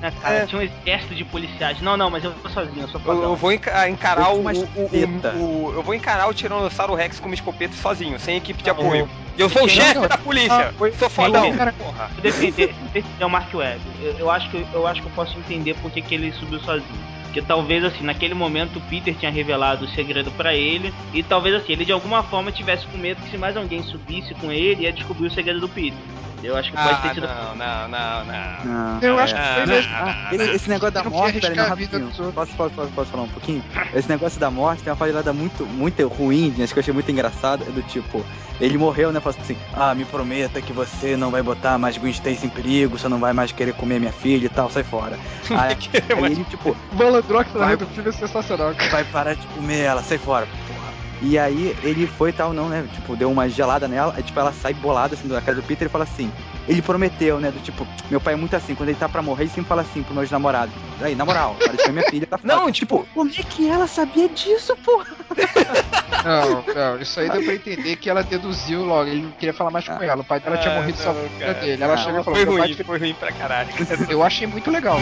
[0.00, 0.34] né, cara?
[0.34, 0.46] é.
[0.46, 1.80] Tinha um exército de policiais.
[1.80, 5.82] Não, não, mas eu tô sozinho, eu sou eu, vou enca- encarar Eu o, Eu
[5.82, 9.08] vou encarar o Tiranossauro Rex com uma escopeta sozinho, sem equipe de Não, apoio.
[9.38, 10.68] Eu sou o chefe da polícia.
[10.70, 11.52] Ah, Sou fodão.
[11.52, 13.80] Vou defender, defender o Mark Webb.
[14.02, 16.60] Eu, eu acho que, eu acho que eu posso entender por que, que ele subiu
[16.60, 16.84] sozinho.
[17.30, 20.92] Porque talvez assim, naquele momento o Peter tinha revelado o segredo pra ele.
[21.14, 24.34] E talvez assim, ele de alguma forma tivesse com medo que se mais alguém subisse
[24.34, 25.98] com ele, ia descobrir o segredo do Peter.
[26.42, 27.26] Eu acho que pode Ah, ter sido.
[27.26, 28.64] não, não, não, não.
[28.64, 28.98] Não.
[29.02, 29.92] Eu acho que Ah, foi mesmo.
[29.94, 32.06] Ah, esse, esse negócio da morte, peraí, não, rapidinho.
[32.32, 33.62] Posso, posso, posso, posso falar um pouquinho?
[33.94, 37.10] Esse negócio da morte tem uma falhada muito, muito ruim, gente, que eu achei muito
[37.12, 38.24] engraçado, é do tipo,
[38.58, 42.10] ele morreu, né, falou assim, ah, me prometa que você não vai botar mais Gwen
[42.10, 45.18] Stacy em perigo, você não vai mais querer comer minha filha e tal, sai fora.
[45.50, 45.76] Aí,
[46.16, 46.74] aí ele, tipo,
[47.22, 48.90] Malandrox Vai- do filme é sensacional, cara.
[48.90, 50.90] vai parar de comer ela, sai fora, porra.
[51.22, 52.86] E aí ele foi tal, não, né?
[52.94, 55.86] Tipo, deu uma gelada nela, aí tipo, ela sai bolada assim da casa do Peter
[55.86, 56.32] e fala assim.
[56.66, 57.50] Ele prometeu, né?
[57.50, 59.82] Do tipo, meu pai é muito assim, quando ele tá pra morrer, ele sempre fala
[59.82, 60.70] assim pro meu namorado.
[61.00, 62.54] Aí, na moral, para de comer minha filha, tá foda.
[62.54, 65.06] Não, tipo, Como é que ela sabia disso, porra?
[66.22, 69.70] Não, não, isso aí deu pra entender que ela deduziu logo, ele não queria falar
[69.70, 70.20] mais com ela.
[70.20, 71.54] O pai dela tinha Ah, morrido só por cara.
[71.54, 71.82] dele.
[71.82, 73.70] Ela Ah, chegou e falou: foi meu pai ruim, fez- foi ruim pra caralho.
[74.06, 74.98] Eu achei muito legal.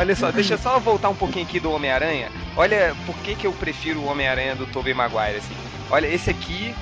[0.00, 2.30] Olha só, deixa eu só voltar um pouquinho aqui do Homem-Aranha.
[2.56, 5.54] Olha por que, que eu prefiro o Homem-Aranha do Tobey Maguire, assim.
[5.90, 6.74] Olha, esse aqui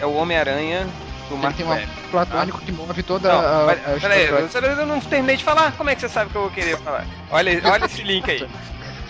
[0.00, 0.84] é o Homem-Aranha
[1.28, 1.88] do Ele Mark tem uma Webb.
[2.10, 5.76] platônico que move toda Não, a, a peraí, eu, não terminei de falar.
[5.76, 7.06] Como é que você sabe que eu vou querer falar?
[7.30, 8.48] Olha, olha esse link aí.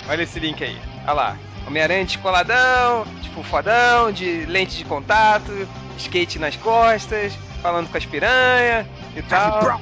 [0.06, 0.78] Olha esse link aí.
[1.04, 1.38] Olha lá.
[1.66, 5.66] Homem-Aranha descoladão, tipo fodão, de lente de contato,
[5.96, 9.80] skate nas costas, falando com as piranhas e tal.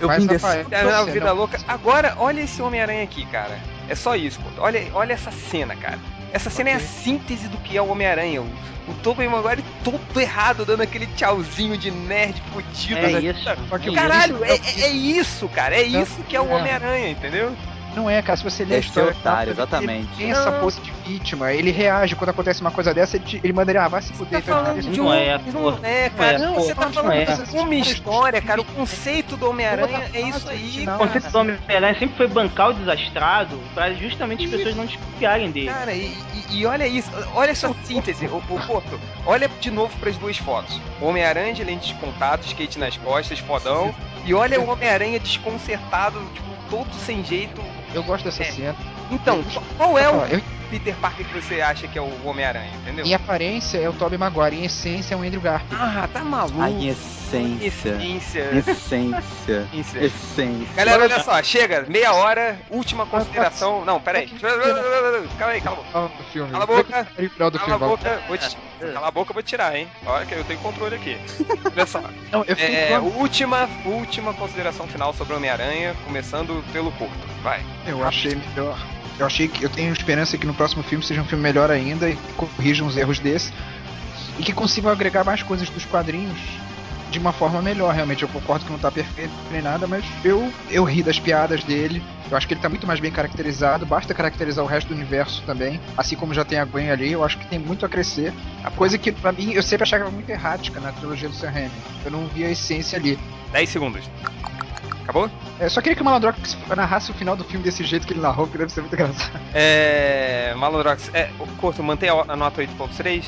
[0.00, 0.32] Eu Mas, vim.
[0.32, 1.58] Rafael, É vida não- louca.
[1.66, 3.58] Agora, olha esse Homem-Aranha aqui, cara.
[3.88, 4.62] É só isso, pô.
[4.62, 5.98] Olha, olha essa cena, cara.
[6.32, 8.40] Essa cena é a síntese do que é o Homem-Aranha.
[8.42, 8.44] O,
[8.88, 13.00] o Tobey Maguire todo errado, dando aquele tchauzinho de nerd fudido.
[13.00, 13.20] É né?
[13.20, 13.94] isso.
[13.94, 15.74] Caralho, é, isso- é- é isso, cara.
[15.74, 16.54] É isso que é o é.
[16.54, 17.52] Homem-Aranha, entendeu?
[17.94, 19.10] Não é, cara, se você ler a Esse história.
[19.10, 20.08] otário, ele exatamente.
[20.16, 20.60] tem essa Não.
[20.60, 23.88] pose de vítima, ele reage quando acontece uma coisa dessa, ele, ele manda ele, ah,
[23.88, 24.76] vai se Você fuder, tá então.
[24.78, 25.80] ele- Não um, é, não porra.
[25.88, 26.32] é, Não cara.
[26.32, 26.60] é, Não, porra.
[26.66, 27.60] você tá Não falando é.
[27.62, 28.60] uma história, cara.
[28.60, 31.10] O conceito do Homem-Aranha é isso aí, Não, O cara.
[31.10, 35.70] conceito do Homem-Aranha sempre foi bancar o desastrado pra justamente as pessoas não desconfiarem dele.
[35.70, 36.14] Cara, e,
[36.50, 40.16] e- e olha isso, olha essa síntese, o, o Porto, olha de novo para as
[40.16, 40.80] duas fotos.
[41.00, 46.48] Homem-Aranha de lente de contato, skate nas costas, fodão, e olha o Homem-Aranha desconcertado, tipo,
[46.70, 47.60] todo sem jeito.
[47.94, 48.46] Eu gosto dessa É.
[48.52, 48.76] cena.
[49.10, 49.42] Então,
[49.76, 53.04] qual é o eu- Peter Parker que você acha que é o Homem-Aranha, entendeu?
[53.04, 55.74] em aparência é o Tobey Maguire, em essência é o Andrew Garfield.
[55.76, 56.60] Ah, tá maluco.
[56.62, 57.66] Ai, em essência.
[57.66, 58.50] Essência.
[58.54, 59.68] Essência.
[59.74, 59.98] Essência.
[60.04, 60.68] Essência.
[60.76, 63.84] Galera, olha só, chega, meia hora, última consideração.
[63.84, 64.28] Não, peraí.
[65.38, 65.88] Calma aí, cala a boca.
[65.94, 66.50] Ah, no filme.
[66.52, 66.92] Cala a boca.
[66.92, 67.06] Cala
[67.56, 67.78] a filme.
[67.78, 68.56] boca, vou te...
[68.92, 69.86] Cala a boca, eu vou tirar, hein?
[70.06, 71.16] Olha que eu tenho controle aqui.
[71.72, 72.02] Olha só.
[72.32, 77.14] Não, eu É, com- última, última consideração final sobre o Homem-Aranha, começando pelo curto.
[77.42, 77.62] Vai.
[77.86, 78.78] Eu achei melhor.
[79.18, 82.08] Eu achei que eu tenho esperança que no próximo filme seja um filme melhor ainda
[82.08, 83.52] e que corrijam os erros desse
[84.38, 86.38] e que consigam agregar mais coisas dos quadrinhos
[87.10, 88.22] de uma forma melhor, realmente.
[88.22, 92.02] Eu concordo que não tá perfeito nem nada, mas eu, eu ri das piadas dele.
[92.30, 93.84] Eu acho que ele tá muito mais bem caracterizado.
[93.84, 95.80] Basta caracterizar o resto do universo também.
[95.96, 98.32] Assim como já tem a Gwen ali, eu acho que tem muito a crescer.
[98.62, 101.70] A coisa que, pra mim, eu sempre achava muito errática na trilogia do Sam Raimi.
[102.04, 103.18] Eu não via a essência ali.
[103.52, 104.08] 10 segundos.
[105.02, 105.28] Acabou?
[105.58, 108.20] É, só queria que o Malandrox narrasse o final do filme desse jeito que ele
[108.20, 109.40] narrou, porque deve ser muito engraçado.
[109.52, 110.54] É.
[110.56, 113.24] Malandrox, é, Corto, mantém a nota 8.3?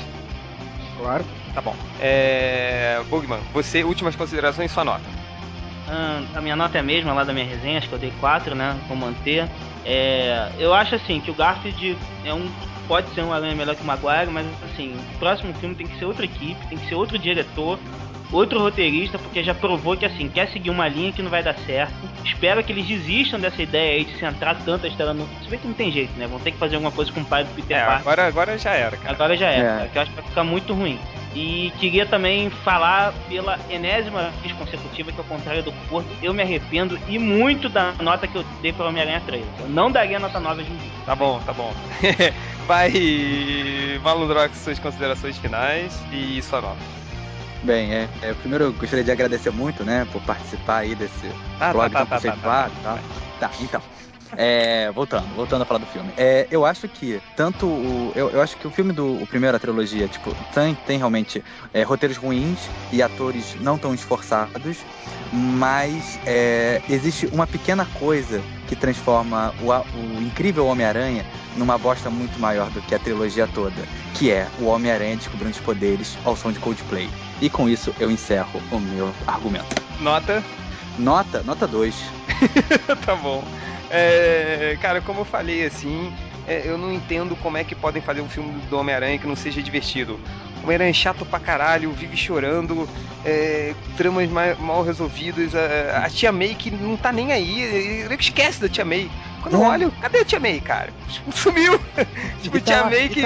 [0.98, 1.24] Claro.
[1.54, 1.76] Tá bom.
[2.00, 3.00] É.
[3.10, 5.02] Bugman, você, últimas considerações, sua nota.
[5.88, 8.12] Ah, a minha nota é a mesma lá da minha resenha, acho que eu dei
[8.20, 8.76] 4, né?
[8.88, 9.46] Vou manter.
[9.84, 12.48] É, eu acho assim que o Garfield é um.
[12.88, 15.98] Pode ser um aranha melhor que o Maguire, mas assim, o próximo filme tem que
[15.98, 17.78] ser outra equipe, tem que ser outro diretor,
[18.30, 21.54] outro roteirista, porque já provou que assim, quer seguir uma linha que não vai dar
[21.60, 21.92] certo.
[22.24, 25.26] Espero que eles desistam dessa ideia aí de centrar tanto a história no.
[25.42, 26.26] Se bem que não tem jeito, né?
[26.26, 28.00] Vão ter que fazer alguma coisa com o pai do Peter É, Parker.
[28.00, 29.14] agora, agora já era, cara.
[29.14, 29.62] Agora já é, É.
[29.64, 30.98] cara, que eu acho que vai ficar muito ruim.
[31.34, 36.42] E queria também falar pela enésima vez consecutiva que, ao contrário do Porto, eu me
[36.42, 39.44] arrependo e muito da nota que eu dei para Homem-Aranha 3.
[39.60, 40.90] Eu não daria nota 9 hoje em dia.
[41.06, 41.72] Tá bom, tá bom.
[42.66, 42.92] Vai,
[44.02, 47.02] Malandrox, suas considerações finais e sua nota.
[47.62, 51.72] Bem, é, é, primeiro eu gostaria de agradecer muito, né, por participar aí desse Tá,
[51.72, 52.98] blog tá, tão tá, tá, conceituado e tal.
[53.38, 53.82] Tá, então.
[54.36, 56.12] É, voltando, voltando a falar do filme.
[56.16, 58.12] É, eu acho que tanto o.
[58.14, 61.42] Eu, eu acho que o filme do o primeiro, a trilogia, tipo, tem, tem realmente
[61.72, 64.78] é, roteiros ruins e atores não tão esforçados,
[65.32, 72.38] mas é, existe uma pequena coisa que transforma o, o incrível Homem-Aranha numa bosta muito
[72.40, 73.82] maior do que a trilogia toda,
[74.14, 77.10] que é o Homem-Aranha descobrindo os poderes ao som de Coldplay.
[77.40, 79.66] E com isso eu encerro o meu argumento.
[80.00, 80.42] Nota?
[80.98, 81.94] Nota, nota 2.
[83.04, 83.42] tá bom.
[83.90, 86.12] É, cara, como eu falei, assim,
[86.46, 89.36] é, eu não entendo como é que podem fazer um filme do Homem-Aranha que não
[89.36, 90.18] seja divertido.
[90.60, 92.88] O Homem-Aranha é chato pra caralho, vive chorando,
[93.24, 95.54] é, tramas ma- mal resolvidas.
[95.54, 97.60] A, a Tia May que não tá nem aí,
[98.04, 99.10] ele esquece da Tia May.
[99.42, 99.68] Quando eu É.
[99.68, 100.88] olho, cadê a Tia May, cara?
[101.34, 101.78] Sumiu!
[102.42, 103.22] tipo, Tia May que.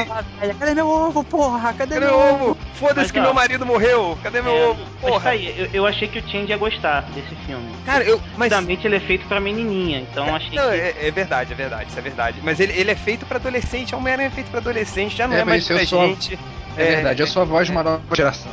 [0.58, 1.72] Cadê meu ovo, porra?
[1.74, 2.44] Cadê, Cadê meu ovo?
[2.50, 2.58] ovo?
[2.74, 4.18] Foda-se que ó, meu marido morreu!
[4.22, 4.80] Cadê meu É, ovo?
[5.00, 5.30] Porra!
[5.30, 7.70] aí, eu, eu achei que o Change ia gostar desse filme.
[7.84, 8.20] Cara, eu.
[8.36, 8.50] Mas.
[8.50, 10.74] Realmente ele é feito pra menininha, então achei Não, que.
[10.76, 12.38] é, é verdade, é verdade, isso é verdade.
[12.42, 15.36] Mas ele, ele é feito pra adolescente, o Homem-Aranha é feito pra adolescente, já não
[15.36, 16.38] É, é, mais pra sou- gente.
[16.78, 18.50] É, verdade, eu sou a voz de uma nova geração.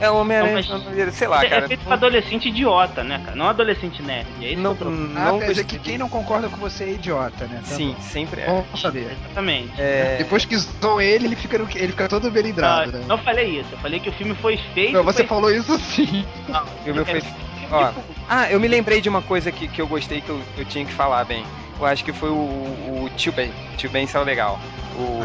[0.00, 1.64] É o Homem-Aranha, mas- sei lá, é, cara.
[1.64, 3.36] é feito pra adolescente idiota, né, cara?
[3.36, 4.26] Não adolescente nerd.
[4.42, 4.90] É isso não, que eu tô...
[4.92, 7.60] não, ah, quer dizer que quem não concorda com você é idiota, né?
[7.68, 8.00] Tá Sim, bom.
[8.00, 8.46] sempre é.
[8.46, 9.12] Bom saber.
[9.12, 9.72] Exatamente.
[9.78, 13.04] É, Depois que zoam ele, ele fica, no- ele fica todo belidrado, Não, né?
[13.06, 14.92] não falei isso, eu falei que o filme foi feito.
[14.92, 15.26] Não, você foi...
[15.28, 16.24] falou isso sim.
[16.48, 17.22] Não, o filme foi-
[17.70, 17.92] ó.
[18.28, 20.84] Ah, eu me lembrei de uma coisa que, que eu gostei que eu, eu tinha
[20.84, 21.44] que falar bem.
[21.82, 23.52] Eu acho que foi o, o Tio Ben.
[23.76, 24.60] Tio Ben saiu legal.
[24.94, 25.20] O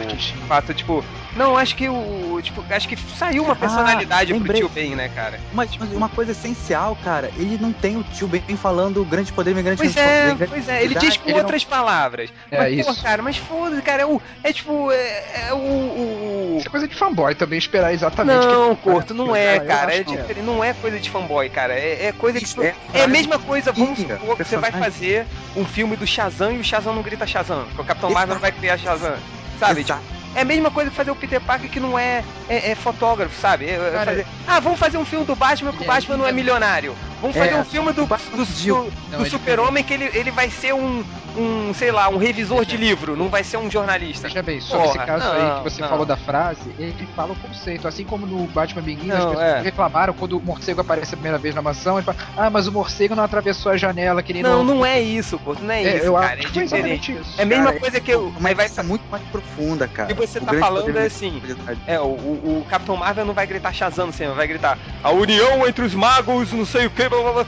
[0.48, 1.04] fato, tipo.
[1.36, 2.40] Não, acho que o.
[2.42, 4.62] Tipo, acho que saiu uma personalidade pro lembrei.
[4.62, 5.40] Tio Ben, né, cara?
[5.54, 9.52] Mas, mas uma coisa essencial, cara, ele não tem o tio bem falando grande poder,
[9.52, 12.32] minha grande Pois é, grande pois é, ele diz com ele não- outras palavras.
[12.50, 12.96] É mas, isso.
[12.96, 14.20] pô, cara, mas foda-se, cara, é o.
[14.44, 14.90] É tipo.
[14.92, 15.58] É, é o.
[15.58, 18.82] o- o- Isso é coisa de fanboy também, esperar exatamente Não, que...
[18.84, 19.94] Corto, não é, cara.
[19.94, 20.04] É é.
[20.04, 21.74] diferente, não é coisa de fanboy, cara.
[21.74, 22.46] É, é coisa de.
[22.64, 26.52] É É a mesma coisa, vamos supor que você vai fazer um filme do Shazam
[26.52, 27.66] e o Shazam não grita Shazam.
[27.66, 28.10] Porque o Capitão.
[28.10, 29.16] Marvel não vai criar Shazam.
[29.60, 29.86] Sabe?
[30.36, 33.34] É a mesma coisa que fazer o Peter Parker que não é, é, é fotógrafo,
[33.42, 33.66] sabe?
[33.66, 36.28] É- é Cara, fazer- ah, vamos fazer um filme do Batman que o Batman não
[36.28, 36.96] é milionário.
[37.22, 40.50] Vamos É, fazer um filme do, do, do- do é super-homem que ele, ele vai
[40.50, 41.04] ser um,
[41.36, 44.28] um, sei lá, um revisor de livro, não vai ser um jornalista.
[44.28, 45.90] Veja bem, sobre Porra, esse caso não, aí que você não.
[45.90, 47.88] falou da frase, ele fala o conceito.
[47.88, 49.62] Assim como no Batman Begins, as Não, pessoas é.
[49.62, 52.72] reclamaram quando o morcego aparece a primeira vez na mansão, ele fala, ah, mas o
[52.72, 55.98] morcego não atravessou a janela, que nem Não, não é isso, Corto, não é, É,
[55.98, 56.26] isso, eu cara.
[56.28, 57.12] acho É foi diferente.
[57.12, 57.40] exatamente isso.
[57.40, 58.34] É a mesma Cara, coisa que eu.
[58.40, 60.12] Mas vai vai é muito mais profunda, cara.
[60.12, 61.42] E você O tá falando é assim.
[61.88, 65.66] É, o, o, o Capitão Marvel não vai gritar Shazam sempre, vai gritar a união
[65.68, 67.07] entre os magos, não sei o que.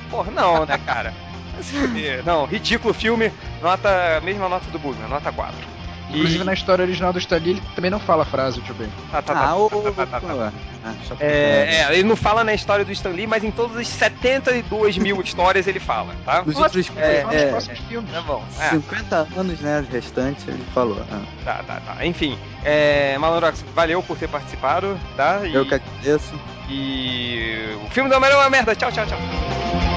[0.09, 1.13] Porra, não, né, cara?
[2.25, 5.68] Não, ridículo filme, nota, mesma nota do Bugman, nota 4.
[6.09, 8.73] E- Inclusive na história original do Stan Lee, ele também não fala a frase, tio
[8.75, 8.89] Ben.
[9.11, 10.33] Tá, tá, tá, Ah, tá, tá, tá, tá.
[10.33, 10.41] pô.
[10.41, 13.77] Ah, chato É, é, ele não fala na história do Stan Lee, mas em todas
[13.77, 16.41] as 72 mil histórias ele fala, tá?
[16.45, 18.11] Nos outros É, é, nos é, próximos filmes.
[18.11, 18.43] Tá bom.
[18.59, 21.03] É, 50 anos, né, restantes, ele falou.
[21.11, 22.05] Ah, tá, tá, tá.
[22.05, 25.41] Enfim, é, Malandrox, valeu por ter participado, tá?
[25.45, 26.33] E, Eu que agradeço.
[26.69, 28.75] e o filme do Homem-Aranha é uma merda.
[28.75, 29.88] Tchau, tchau, tchau.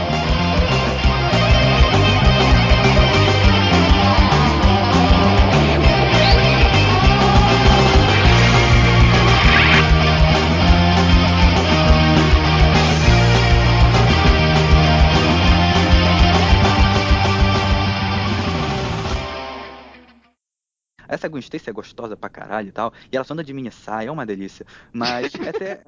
[21.12, 22.92] Essa Gwen Stacy é gostosa pra caralho e tal.
[23.12, 24.64] E ela só anda de mini saia, é uma delícia.
[24.92, 25.82] Mas até.